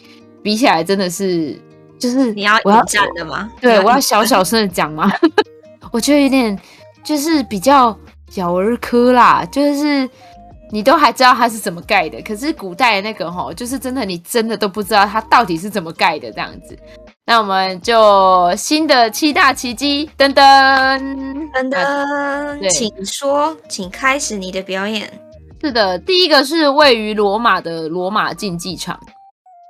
[0.47, 1.61] 比起来，真的是
[1.99, 3.51] 就是你要引战的吗？
[3.61, 5.11] 对，我要小小声的讲吗？
[5.91, 6.57] 我觉得有点
[7.03, 7.99] 就是比较
[8.31, 10.09] 小儿科啦，就是。
[10.73, 16.77] 你都还知道它是怎么盖的，可是古代的那个吼，就是真的，你真的都不知道它到底是怎么盖的这样子。
[17.25, 20.99] 那我们就新的七大奇迹，噔噔
[21.55, 25.09] 噔噔，请说，请开始你的表演。
[25.63, 28.99] 是的，第一个是位于罗马的罗马竞技场，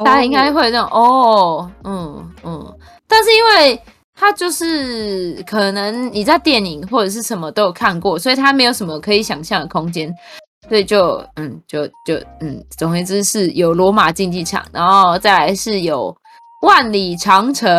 [0.04, 2.78] 大家应该会这种哦，嗯嗯，
[3.08, 3.80] 但是因为
[4.14, 10.12] 它就是可能你在电影或者是什么都有看过，所以它没有什么可以想象的空间。
[10.68, 16.12] 所以就嗯，就就嗯，总而言之是有罗马竞技场，然后再来是有
[16.62, 17.70] 万里长城，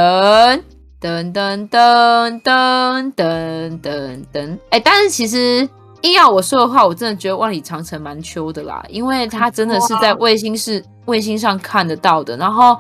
[1.02, 5.68] 噔噔噔噔噔噔噔，哎，但是其实
[6.02, 12.78] 硬要我说的话，我真的觉得万里长城蛮秋的啦，因为它真的是在卫星是卫星上看得到的，然后。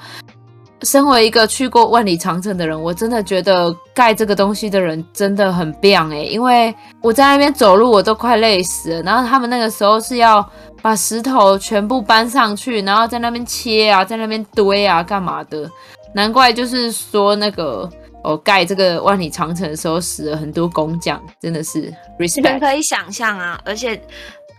[0.84, 9.01] 身为一个去过万里长城的人，我真的觉得盖这个东西的人真的很棒哎，因为我在那边走路我都快累死了。
[9.01, 10.47] 然后他们那个时候是要
[10.80, 15.68] 把石头全部搬上去，然后在那边切啊，在那边堆啊，干嘛的？
[16.13, 17.89] 难怪就是说那个
[18.28, 22.60] 哦，盖这个万里长城的时候死了很多工匠，真的是 respect。
[22.60, 24.02] 可以想象啊，而且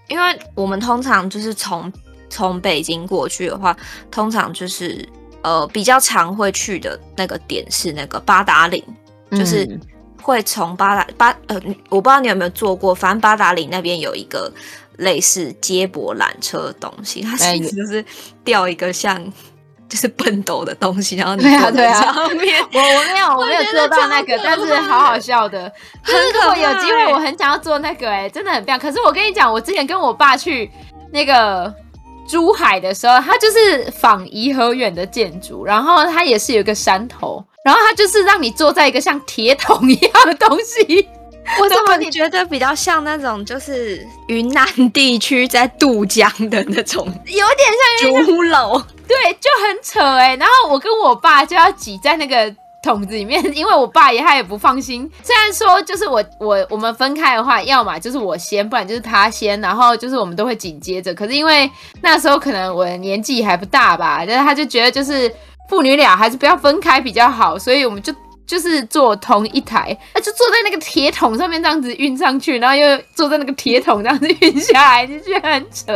[0.08, 1.92] 因为我们通常就是从
[2.30, 3.76] 从北京过去的话，
[4.10, 5.08] 通常就是。
[5.40, 8.84] 呃，比较常会去的那个点是那个八达岭，
[9.30, 9.78] 嗯、就是
[10.20, 11.54] 会从八达八呃，
[11.88, 14.52] 我不知道你有没有坐过，反正八达岭那边有一个
[14.96, 18.04] 类似接驳缆车的东西，它其实就是
[18.42, 19.32] 吊一个像
[19.88, 22.62] 就是笨斗的东西，然后你坐在上面。
[22.72, 25.72] 我我没有 我没有做到那个，但是好好笑的。
[26.04, 28.78] 可是如果有机会，我很想要做那个、欸，哎，真的很棒。
[28.78, 30.70] 可是我跟你讲，我之前跟我爸去
[31.12, 31.74] 那个。
[32.30, 41.08] 珠海的时候，它就是仿颐和园的建筑，然后它也是有一个山头，然后它就是让你坐在一个像铁桶一样的东西。
[41.60, 50.36] 我怎么你觉得比较像那种就是云南地区在渡江的那种，有点像竹篓，对，就很扯哎、欸。
[50.36, 52.54] 然后我跟我爸就要挤在那个。
[52.80, 55.10] 桶子里面，因为我爸也他也不放心。
[55.24, 61.12] 虽然说就是我我我们分开的话，要么就是我先，不然就是他先，然后就是我们都会紧接着。
[61.12, 61.68] 可是因为
[62.02, 65.30] 那时候可能我的年纪还不大吧，但是他就觉得就是
[65.68, 68.14] 父女俩还是不要分开比较好，所以我们就
[68.48, 75.92] 就是坐同一台，他就坐在那个铁桶上面这样子运上去，然后又坐在那个铁桶这样子运下来，就觉得很扯。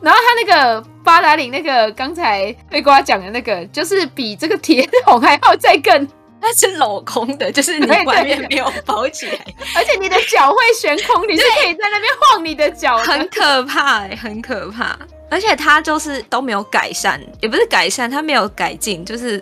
[0.00, 6.08] 然后他那个八达岭那个刚才被瓜讲的那个，就是比这个铁桶还要再更。
[6.42, 9.38] 它是镂空的，就是你外面没有包起来，
[9.76, 14.98] 而且你的脚会悬空，你是可以在那边晃你的脚，很可怕哎、欸，很可怕。
[15.30, 19.38] 而且它就是都没有改善，也不是改善，它没有改进，就是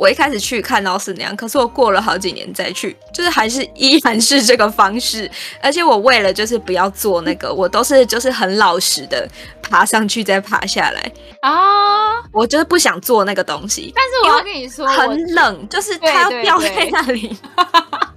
[0.00, 5.30] 我一开始去看到是那样，可是我过了好几年再去，就是还是依然是这个方式。
[5.62, 9.28] 而且我为了就是不要做那个，我都是就是很老实的
[9.60, 12.16] 爬上去再爬下来啊。
[12.32, 13.92] 我就是不想做那个东西。
[13.94, 17.36] 但是我要跟你说，很冷，就是它要掉在那里。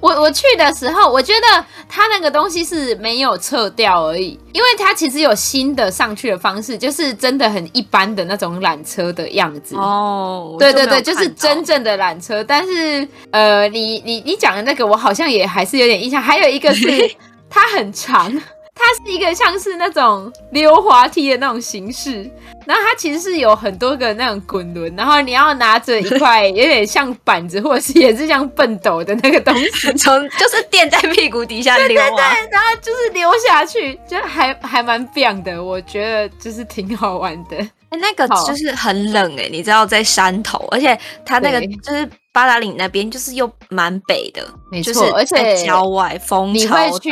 [0.00, 9.76] 我我去的时候，我觉得它那个东西是没有撤掉而已，因为它其实有新的上去的方式，就是真的很一般的那种缆车的样子。
[9.76, 12.42] 哦，对对对，就是真正的缆车。
[12.42, 16.20] 但是呃，你你你讲的那个，我好像也还是有点印象。
[16.20, 16.86] 还有一个是
[17.50, 18.32] 它很长。
[18.80, 22.22] 它是一个像是那种溜滑梯的那种形式，
[22.66, 37.56] 然后它其实是有很多个那种滚轮，然后你要拿着一块有点像板子，或者是也是像笨斗的那个东西， 从就是垫在屁股底下溜啊， 对对对，然后就是溜下去，就还还蛮棒的，我觉得就是挺好玩的。
[37.90, 42.08] 哎，那个就是很冷哎，你知道在山头，而且它那个就是。
[42.32, 46.84] 八达岭那边就是又蛮北的，没错，而且郊外风超大。
[46.84, 47.10] 你会去，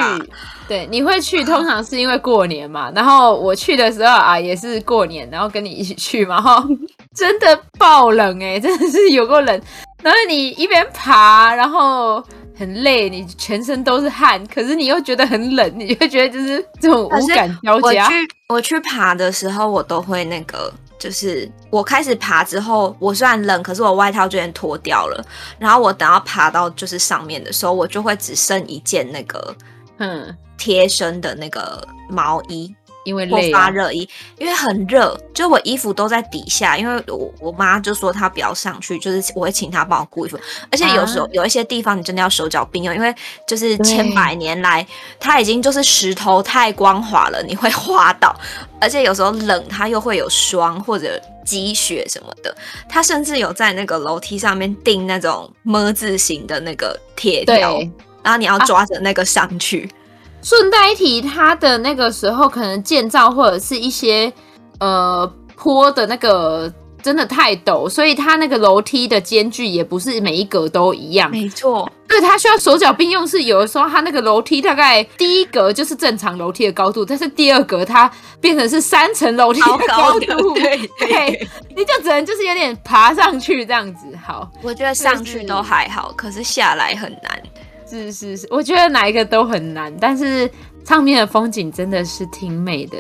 [0.69, 2.91] 对，你会去，通常是因为过年嘛。
[2.95, 6.41] 然后我去的时候啊，也是过年，然后跟你一起去嘛。
[6.41, 6.65] 哈，
[7.17, 9.63] 真的爆冷哎，真的是有够冷。
[10.03, 12.23] 然后你一边爬，然后
[12.57, 18.05] 很累，你全身都是汗，可是你又觉得很冷，你就觉得就是这种无感交加。
[18.05, 18.15] 我去
[18.51, 20.73] 我去爬的时候，我都会那个。
[20.99, 25.25] 就是我开始爬之后，我虽然冷，可是我外套居然脱掉了。
[25.59, 29.57] 然后我等到爬到就是上面的时候，我就会只剩一件那个
[29.99, 32.75] 嗯贴身的那个毛衣。
[33.09, 34.07] 因为累、啊、发热衣，
[34.39, 36.77] 因为很热，就我衣服都在底下。
[36.77, 40.39] 因为我我妈就说她不要上去，就是我会请她帮我顾衣服。
[40.71, 43.15] 而且有时候、啊、有一些地方你真的要手脚并用，因为
[43.47, 44.87] 就是千百年来
[45.19, 48.39] 它已经就是石头太光滑了，你会滑倒。
[48.81, 52.55] 而且有时候冷，它又会有霜或者积雪什么的。
[52.89, 57.81] 它甚至有在那个楼梯上面钉那种么字形的那个铁条，
[58.23, 59.91] 然后你要抓着那个上去。
[60.39, 64.33] 啊顺带一提，它的那个时候可能建造或者是一些
[64.81, 66.73] 呃坡的那个
[67.03, 71.31] 真的太陡，所以它那个楼梯的间距也不是每一格都一样。
[71.31, 78.11] 没错，对，它需要手脚并用，是有的时候它那个楼梯大概第一格就是正常楼梯的高度，但是第二格它
[78.41, 84.07] 变成是三层楼梯的高度，高对，对，对，你就只能就是有点爬上去这样子。
[84.25, 87.43] 好，我觉得上去都还好，可是下来很难。
[87.89, 90.51] 是是是，我觉得哪一个都很难，但是
[90.85, 92.99] 上面的风景真的是挺美的。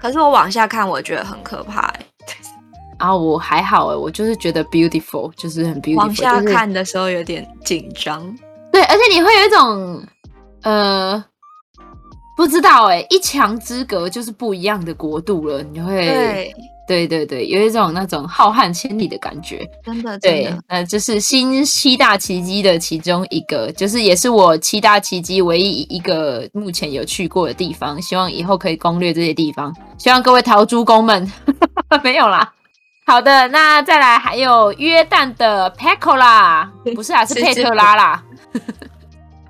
[0.00, 1.92] 可是我往下看，我觉得很可怕。
[2.98, 5.96] 啊，我还好哎，我就是觉得 beautiful，就是很 beautiful。
[5.96, 10.02] 往下看的时候有点紧张，就是，对，而且你会有一种
[10.62, 11.24] 呃，
[12.36, 16.52] 不知道哎，一墙之隔就是不一样的国度了，你会。
[16.88, 20.50] 对对对对，有一种那种浩瀚千里的感觉，真的，真的。
[20.50, 28.00] 对，呃，这是新七大奇迹的其中一个，就是也是我七大奇迹唯一一个目前有去过的地方。
[28.00, 29.70] 希望以后可以攻略这些地方。
[29.98, 31.30] 希望各位陶朱公们
[32.02, 32.54] 没有啦。
[33.06, 38.24] 好的，那再来还有约旦的佩科拉，不是啊，是佩特拉啦。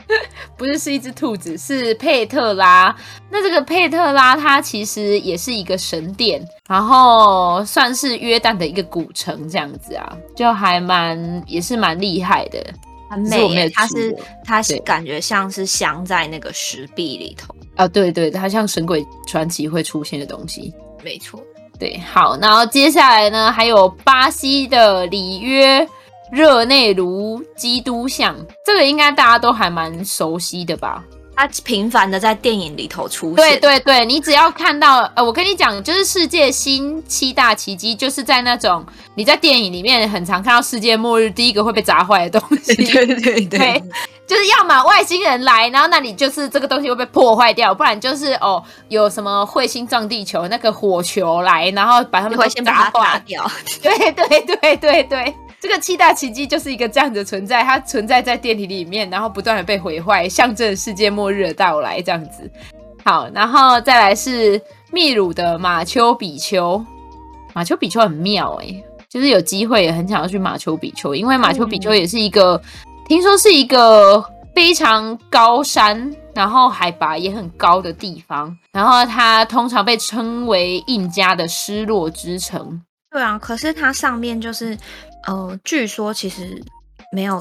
[0.56, 2.94] 不是，是一只兔子，是佩特拉。
[3.30, 12.64] 那这个佩特拉，它其实也是一个神殿，然后算是约旦的一个古城这样子啊，就还蛮也是蛮厉害的，
[13.10, 13.68] 很美。
[13.70, 21.40] 它是它是感觉像是镶在那个石壁里头啊，对对，它像神鬼传奇会出现的东西，没错。
[21.78, 25.86] 对，好，然后接下来呢，还有巴西的里约。
[26.30, 31.02] 热内卢基督像，这个应该大家都还蛮熟悉的吧？
[31.34, 33.36] 它频繁的在电影里头出现。
[33.36, 42.74] 对对对，你只要看到，呃，我跟你讲，就是世界新七大奇迹，就是在那种你在电影里面很常看到世界末日第一个会被砸坏的东西。
[42.84, 43.82] 对对对，对，
[44.26, 53.48] 就是要么外星人来，然后那里就是这个东西会被破坏掉，不然就是哦有什么彗星撞地球，那个火球来，然后把他们都砸坏掉。
[53.80, 55.34] 对对对对对对。
[55.68, 62.50] 这个七大奇迹就是一个这样的存在，它存在在电梯里面，然后不断的被毁坏，象征世界末日的到来，这样子。
[63.04, 64.58] 好，然后再来是
[64.90, 66.82] 秘鲁的马丘比丘，
[67.52, 72.58] 马丘比丘很妙哎、就是有机会也很想要去马丘比丘，因为马丘比丘也是一个，
[73.06, 82.80] 听说是一个非常高山，然后海拔也很高的地方，然后它通常被称为印加的失落之城。
[83.10, 84.74] 对啊，可是它上面就是。
[85.28, 86.58] 呃，据说其实
[87.12, 87.38] 没有，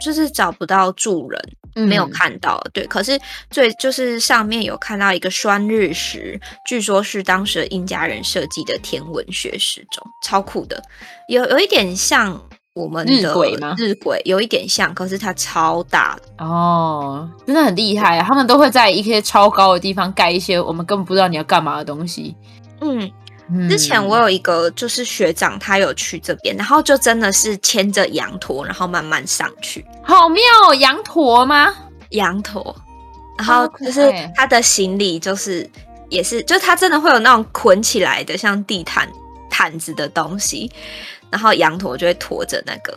[0.00, 1.40] 就是找不到住人，
[1.76, 2.60] 嗯、没有看到。
[2.72, 3.16] 对，可是
[3.50, 10.82] 最就是上面有看到一个栓日石，据说是当时的印加人设计的天文学时钟，超酷的，
[11.28, 12.42] 有有一点像
[12.74, 13.76] 我们的日晷吗？
[13.78, 18.24] 日晷有一点像，可是它超大哦，真的很厉害啊！
[18.26, 22.34] 他们都会在一些超高的地方盖一些我们根本不知道你要干嘛的东西。
[22.80, 23.10] 嗯，嗯，
[23.68, 29.84] 之前我有一个就是学长，他有去这边，然后就真的是牵着羊驼，然后慢慢上去。
[30.02, 31.72] 好妙哦，羊驼吗？
[32.10, 32.74] 羊驼，
[33.38, 35.68] 然后就是他的行李就是
[36.08, 39.08] 也是，就是他真的会有那种捆起来的像地毯
[39.48, 40.70] 毯子的东西。
[41.30, 42.92] 然后羊驼就会驮着那个，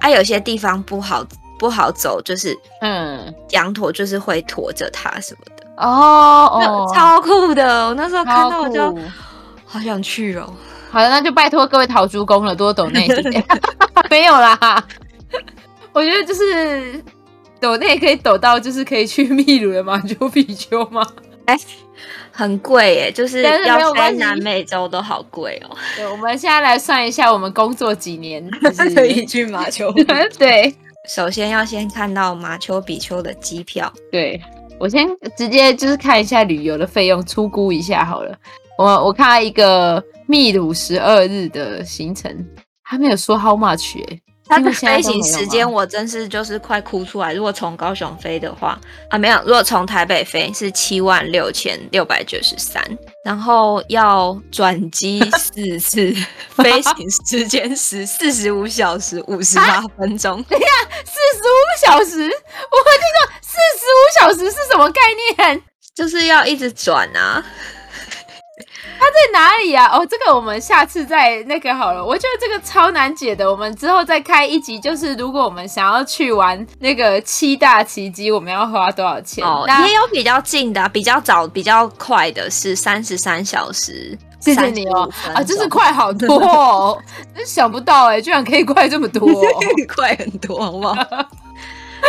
[0.00, 1.24] 啊，有些地方不好
[1.56, 7.86] 不好走，就是嗯，羊驼就是会驮着它什么的哦哦，超酷的！
[7.86, 8.92] 我那时候看到我就
[9.76, 10.52] 好想去哦。
[10.90, 13.44] 好的，那就拜托各位陶猪公了，多抖内些。
[14.10, 14.84] 没有啦，
[15.92, 17.02] 我觉得就是
[17.60, 21.06] 抖内可以抖到，就是可以去秘鲁的马丘比丘吗？
[21.46, 21.58] 哎。
[22.30, 25.74] 很贵耶，就是要飞南美洲都好贵哦。
[25.96, 28.46] 对，我们现在来算一下，我们工作几年
[28.94, 29.90] 可以去马丘？
[30.38, 30.74] 对，
[31.08, 33.90] 首先要先看到马丘比丘的机票。
[34.12, 34.38] 对，
[34.78, 38.36] 我先直接就是看一下旅游的费用，粗估一下好了。
[38.78, 42.30] 我我看到一个秘鲁十二日的行程，
[42.82, 44.20] 还没有说 how much 哎。
[44.48, 47.34] 它的飞行时间我真是就是快哭出来。
[47.34, 48.78] 如果从高雄飞的话
[49.10, 52.80] 啊，没有，如果从台北飞是七万六千六百九十三，
[53.24, 56.14] 然后要转机四次，
[56.62, 60.40] 飞行时间是四十五小时五十八分钟。
[60.44, 60.68] 等一下，
[61.04, 65.00] 四十五小时，我会听说四十五小时是什么概
[65.44, 65.60] 念？
[65.96, 67.44] 就是要一直转啊。
[68.98, 69.98] 它在哪里呀、啊？
[69.98, 72.04] 哦，这个我们下次再那个好了。
[72.04, 74.78] 我觉得这个超难解的，我们之后再开一集。
[74.80, 79.44] 就是如果我们想要去玩那个七大奇迹，我们要花多少钱？
[79.44, 84.18] 哦，也有比较近的、啊，比较早、比较快的是三十三小时。
[84.40, 87.02] 谢谢你哦，啊，真是快好多哦！
[87.34, 89.42] 真想不到哎、欸，居然可以快这么多、哦，
[89.94, 90.94] 快很多，好不好？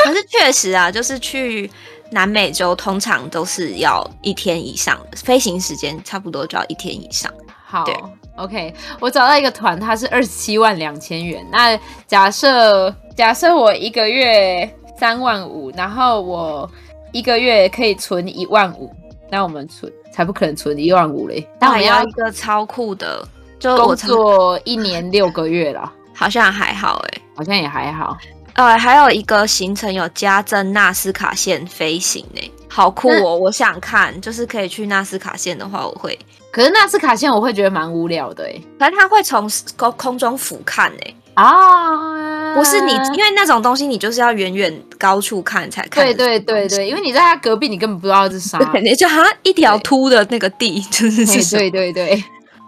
[0.03, 1.69] 可是确实啊，就是去。
[2.11, 7.31] 南美洲通常都是要一天以上的飞行时间，差不多就要一天以上。
[7.65, 7.93] 好对
[8.37, 11.45] ，OK，我找到一个团，它是二十七万两千元。
[11.51, 11.77] 那
[12.07, 16.69] 假设假设我一个月三万五，然后我
[17.11, 18.89] 一个月可以存一万五，
[19.29, 21.45] 那我们存才不可能存一万五嘞。
[21.59, 23.27] 那我要一个超酷的，
[23.59, 28.17] 就工作一年六个月了，好像还好哎、欸，好像也还好。
[28.57, 33.37] 呃，还有一个行程有加赠纳斯卡线飞行呢，好酷哦！
[33.37, 36.17] 我想看，就是可以去纳斯卡线的话，我会。
[36.51, 46.03] 可是纳斯卡线我会觉得蛮无聊的哎，反正它会从空空中俯瞰哎啊，不是你，因为那种东西你就是要远远高处看才看。
[46.03, 52.23] 对对对对，因为你在他隔壁，你根本不知道是啥，你就好像一条秃的那个地，就是对对对，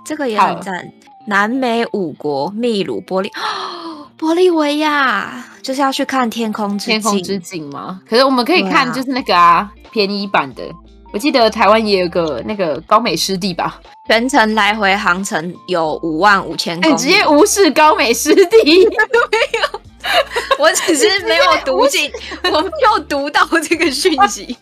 [0.06, 0.88] 这个也很赞。
[1.26, 3.32] 南美五国，秘鲁、玻利。
[4.18, 8.02] 玻利维亚就是要去看天空之天空之境吗？
[8.10, 10.64] 可是我们可以看，就是那个啊，啊便宜版的。
[11.12, 16.94] 我记得台湾也有个那个高美湿地吧，全程来回航程有五万五千公里。
[16.94, 19.80] 你直接无视高美湿地都 没有，
[20.60, 22.12] 我只是没有 读进，
[22.44, 24.56] 我没有读到这个讯息，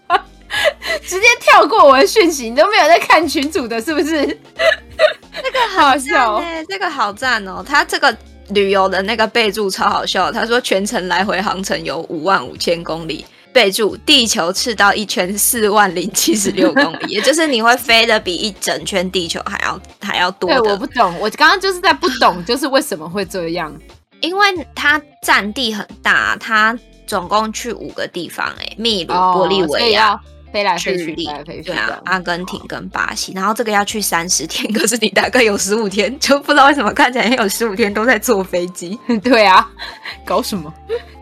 [1.05, 4.25] 直接跳过我的讯息，你都没有在看群主的，是不是？
[5.41, 8.15] 这个好笑哎，这个好赞哦，他这个。
[8.51, 20.49] 旅游的那个备注超好笑，他说全程来回航程有五万五千公里，备注地球赤道一圈四万零七十六 公里，也就是你会飞的比一整圈地球还要还要多。
[20.49, 23.77] 对，我不懂，我刚刚就是在不懂，就是为什么会这样？
[24.21, 26.73] 因为它占地很大，它
[27.05, 30.17] 总共去五个地方，哎，秘鲁、玻利维亚。
[30.51, 38.97] 飞来飞去，飞来飞去，对啊，阿根廷跟巴西，然后这个要去三十天， 可是你大概有十五天，就不知道为什么看起来有十五天都在坐飞机。
[39.23, 39.69] 对啊，
[40.25, 40.73] 搞什么？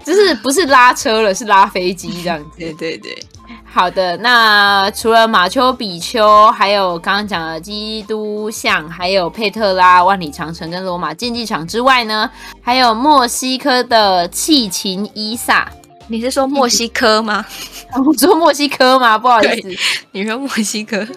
[0.04, 2.60] 就是不是拉车了，是拉飞机这样子。
[2.60, 3.18] 对对对，
[3.64, 4.16] 好的。
[4.18, 12.30] 那除了马丘比丘，还有刚刚讲的基督像，还有佩特拉、万里长城跟罗马竞技场之外呢，
[12.62, 15.68] 还有墨西哥的契琴伊萨。
[16.08, 17.46] 你是说墨西哥吗？
[18.06, 19.18] 我说墨西哥吗？
[19.18, 19.70] 不好意思，
[20.12, 21.08] 你说墨西哥。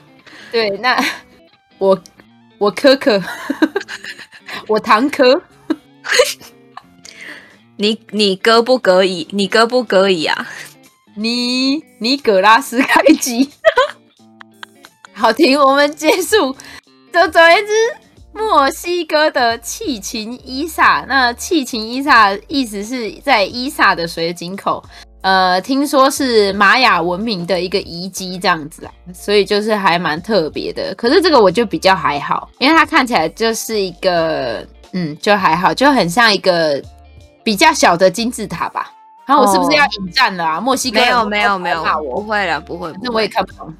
[0.51, 0.99] 对，那
[1.78, 2.01] 我
[2.59, 3.22] 我可可，
[4.66, 5.43] 我堂哥。
[7.76, 9.28] 你你哥不可以？
[9.30, 10.49] 你哥不可以啊？
[11.14, 13.51] 你你葛拉斯开机。
[15.12, 16.57] 好听，我们结束。
[17.12, 17.72] 就总而言之，
[18.39, 24.80] 墨西哥的气琴伊萨，那气琴伊萨意思是在伊萨的水井口。
[25.22, 30.95] 呃，听说是玛雅文明的一个遗迹这样子啦，所以就是还蛮特别的。
[30.95, 36.80] 可是这个我就比较还好，因为它看起来就是一个，嗯，就还好，就很像一个
[37.43, 38.93] 比较小的金字塔吧。
[39.26, 40.61] 然后我是不是要引战了啊？
[40.61, 41.82] 墨西哥没有没有没有，
[42.14, 43.74] 不会了不会，那我也看不懂。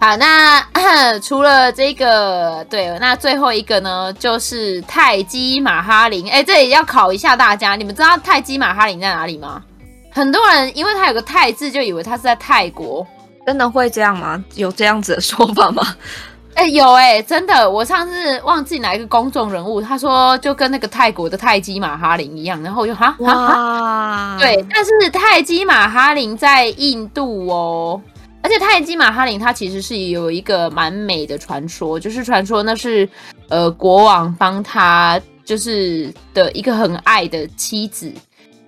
[0.00, 0.64] 好，那
[1.20, 6.28] 除了这个，对，那最后一个呢，就是泰姬玛哈林。
[6.30, 9.62] 哎，这里要考一下大家，你们知道泰姬玛哈林在哪里吗？
[10.10, 13.06] 很多人因为它有个泰字，就以为它是在泰国。
[13.46, 14.42] 真的会这样吗？
[14.54, 15.82] 有这样子的说法吗？
[16.56, 17.68] 哎，有哎，真的。
[17.70, 24.36] 我上次忘记哪一个公众人物，他说就跟那个泰国的泰姬玛哈林一样，然后我就哈哈哈。
[24.40, 28.00] 对，但是泰姬玛哈林在印度哦。
[28.42, 33.08] 而且泰姬玛哈陵它其实是有一个蛮美的传说，就是传说那是
[33.48, 38.12] 呃国王帮他就是的一个很爱的妻子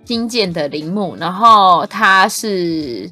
[0.04, 3.10] 新建的陵墓，然后他是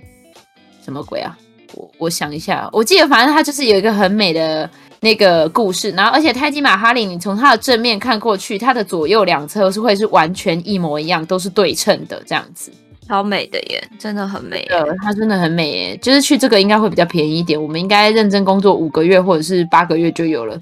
[0.85, 1.37] 什么鬼啊？
[1.75, 12.73] 我我想一下，我记得反正它就是有一个很美的那个故事，然后而且泰姬玛哈陵你从它的正面看过去，它的左右两侧是会是完全一模一样，都是对称的这样子。
[13.11, 14.65] 超美的耶，真的很美。
[14.69, 15.97] 对，它真的很美耶。
[15.97, 20.57] 就是去这个应该会比较便宜一点，我们应该认真工作五个月或者是八个月就有了。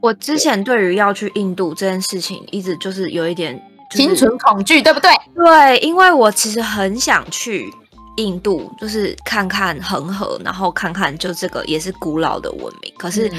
[0.00, 5.10] 我之前对于要去印度这件事情，一直就是有一点心存恐惧，对不对？
[5.34, 7.70] 对，因为我其实很想去
[8.16, 13.30] 印度，就是看看恒河，然后看看就这个也是古老的文明，可是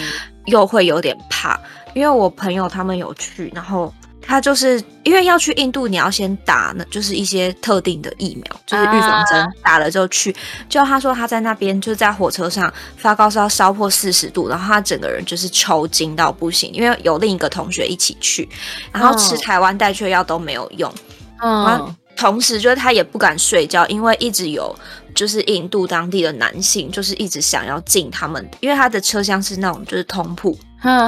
[0.45, 1.59] 又会有点怕，
[1.95, 3.91] 因为我朋友他们有去，然后。
[4.22, 10.34] 他就是因为要去印度，你要先打，呢就是一些特定的疫苗，就是预防针，啊、打了之后去。
[10.69, 18.47] 就他说他在那边就在火车上发高烧，烧破四十度，然后他整个人就是抽筋到不行，因为有另一个同学一起去，
[18.91, 20.93] 然后吃台湾带去的药都没有用。
[21.41, 24.74] 嗯，然后同时就是他也不敢睡觉，因为一直有
[25.15, 30.51] 就是印度当地的男性就是一直想要进他们，因为他的车厢是那种就是通铺，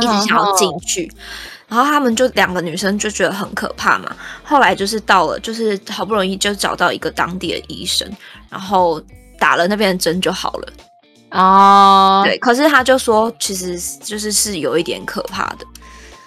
[0.01, 1.11] 一直想要进去。
[1.73, 8.07] 然后他们就两个女生就觉得很可怕嘛，后来就是到了，就是好不容易就找到一个当地的医生，
[8.47, 9.01] 然后
[9.39, 10.73] 打了那边的针就好了。
[11.31, 15.65] 哦，对，可是他就说，其实就是是有一点可怕的。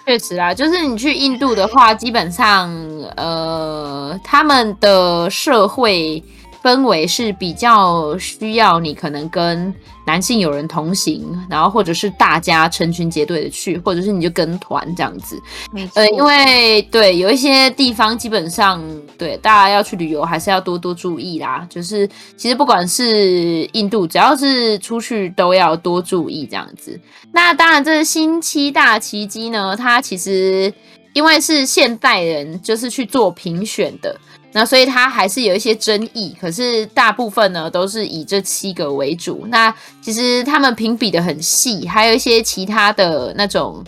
[0.05, 2.69] 确实啊，就是你去印度的话，基本上
[3.15, 6.21] 呃，他们的社会。
[6.63, 9.73] 氛围是比较需要你可能跟
[10.05, 15.37] 男性友人同行，然后或者是大家成群结队的去，或者是你就跟团这样子。
[15.93, 18.81] 呃，因为对有一些地方基本上
[19.17, 21.67] 对大家要去旅游还是要多多注意啦。
[21.69, 26.99] 就是其实不管是印度，只要是出去都要多注意这样子。
[27.33, 30.73] 那当然，这是新七大奇迹呢，它其实
[31.13, 34.17] 因为是现代人就是去做评选的。
[34.53, 39.45] 那所以它还是有一些争议，可是大部分呢都是以这七个为主。
[39.49, 43.83] 那其实他们评比的很细，还有一些其他的那种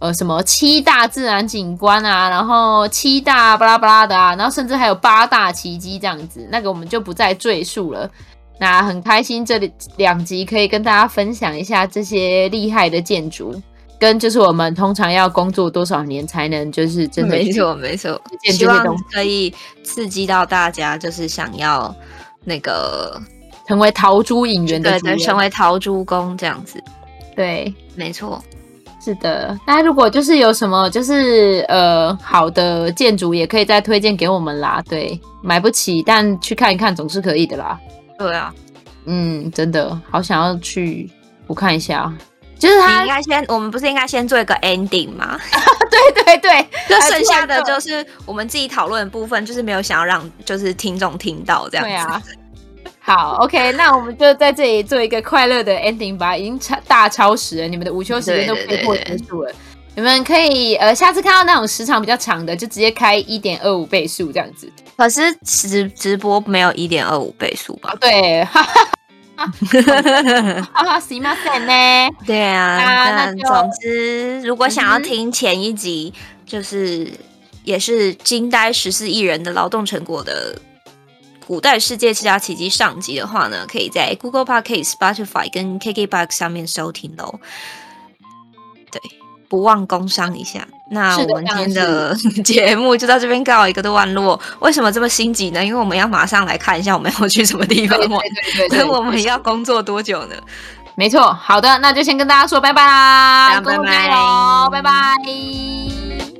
[0.00, 8.10] 呃什么七大自然景观啊，然后七大巴拉巴拉的啊，然后甚至还有八大奇迹这样子，那个我们就不再赘述了。
[8.58, 13.60] 那很开心这里两集可以跟大家分享一下这些厉害的建筑。
[14.04, 18.20] 跟就是我们通常要工作多少年才能就是真的没错没错，
[18.52, 19.52] 希望可以
[19.82, 21.94] 刺激到大家，就是想要
[22.44, 23.18] 那个
[23.66, 26.78] 成为陶朱隐员的对对，成为陶朱公这样子。
[27.34, 28.44] 对，没错，
[29.02, 29.58] 是的。
[29.66, 34.82] 那如果就是有什么就是呃好的建筑，也可以再推荐给我们啦。
[34.86, 37.80] 对，买不起，但去看一看总是可以的啦。
[38.18, 38.54] 对啊，
[39.06, 41.10] 嗯，真的好想要去，
[41.46, 42.12] 我看一下。
[42.64, 45.38] 就是他应该先，我们不是应该先做一个 ending 吗？
[45.90, 51.90] 对 对对， 就剩下的就是我们自己讨论的部分，就是没有想要让就是听众听到这样子。
[51.90, 52.22] 对啊。
[53.06, 56.34] 好，OK，那我们就在这里做一个快乐的 ending 吧。
[56.34, 59.50] 已经超大超时了，你们的午休时间都被迫结束了。
[59.50, 59.54] 对对对对，
[59.96, 64.72] 你们可以呃，下次看到那种时长比较长的，就直接开一点二五倍速这样子。
[64.96, 67.94] 可是直直播没有一点二五倍速吧？
[68.00, 68.42] 对。
[68.44, 68.88] 哈哈
[70.72, 71.34] 哈，行吗？
[71.34, 72.10] 呢？
[72.26, 76.12] 对啊，那总之，如果想要听前一集，
[76.46, 77.10] 就是
[77.64, 80.58] 也是惊呆十四亿人的劳动成果的
[81.46, 87.38] 古代世界七大奇迹上集的话呢，可以在 Google Podcast、Spotify 跟 KKBox 上面收听喽。
[88.90, 89.00] 对。
[89.48, 92.14] 不忘工商一下，那我们今天的
[92.44, 94.38] 节目就到这边告一个段落。
[94.60, 95.64] 为什么这么心急呢？
[95.64, 97.98] 因为我们要马上来看一下我们要去什么地方。
[97.98, 100.34] 对 对对，对，对， 我们要工作多久呢？
[100.96, 104.68] 没错，好的，那就先跟大家说拜拜啦，拜拜，拜拜。
[104.70, 106.33] 拜拜。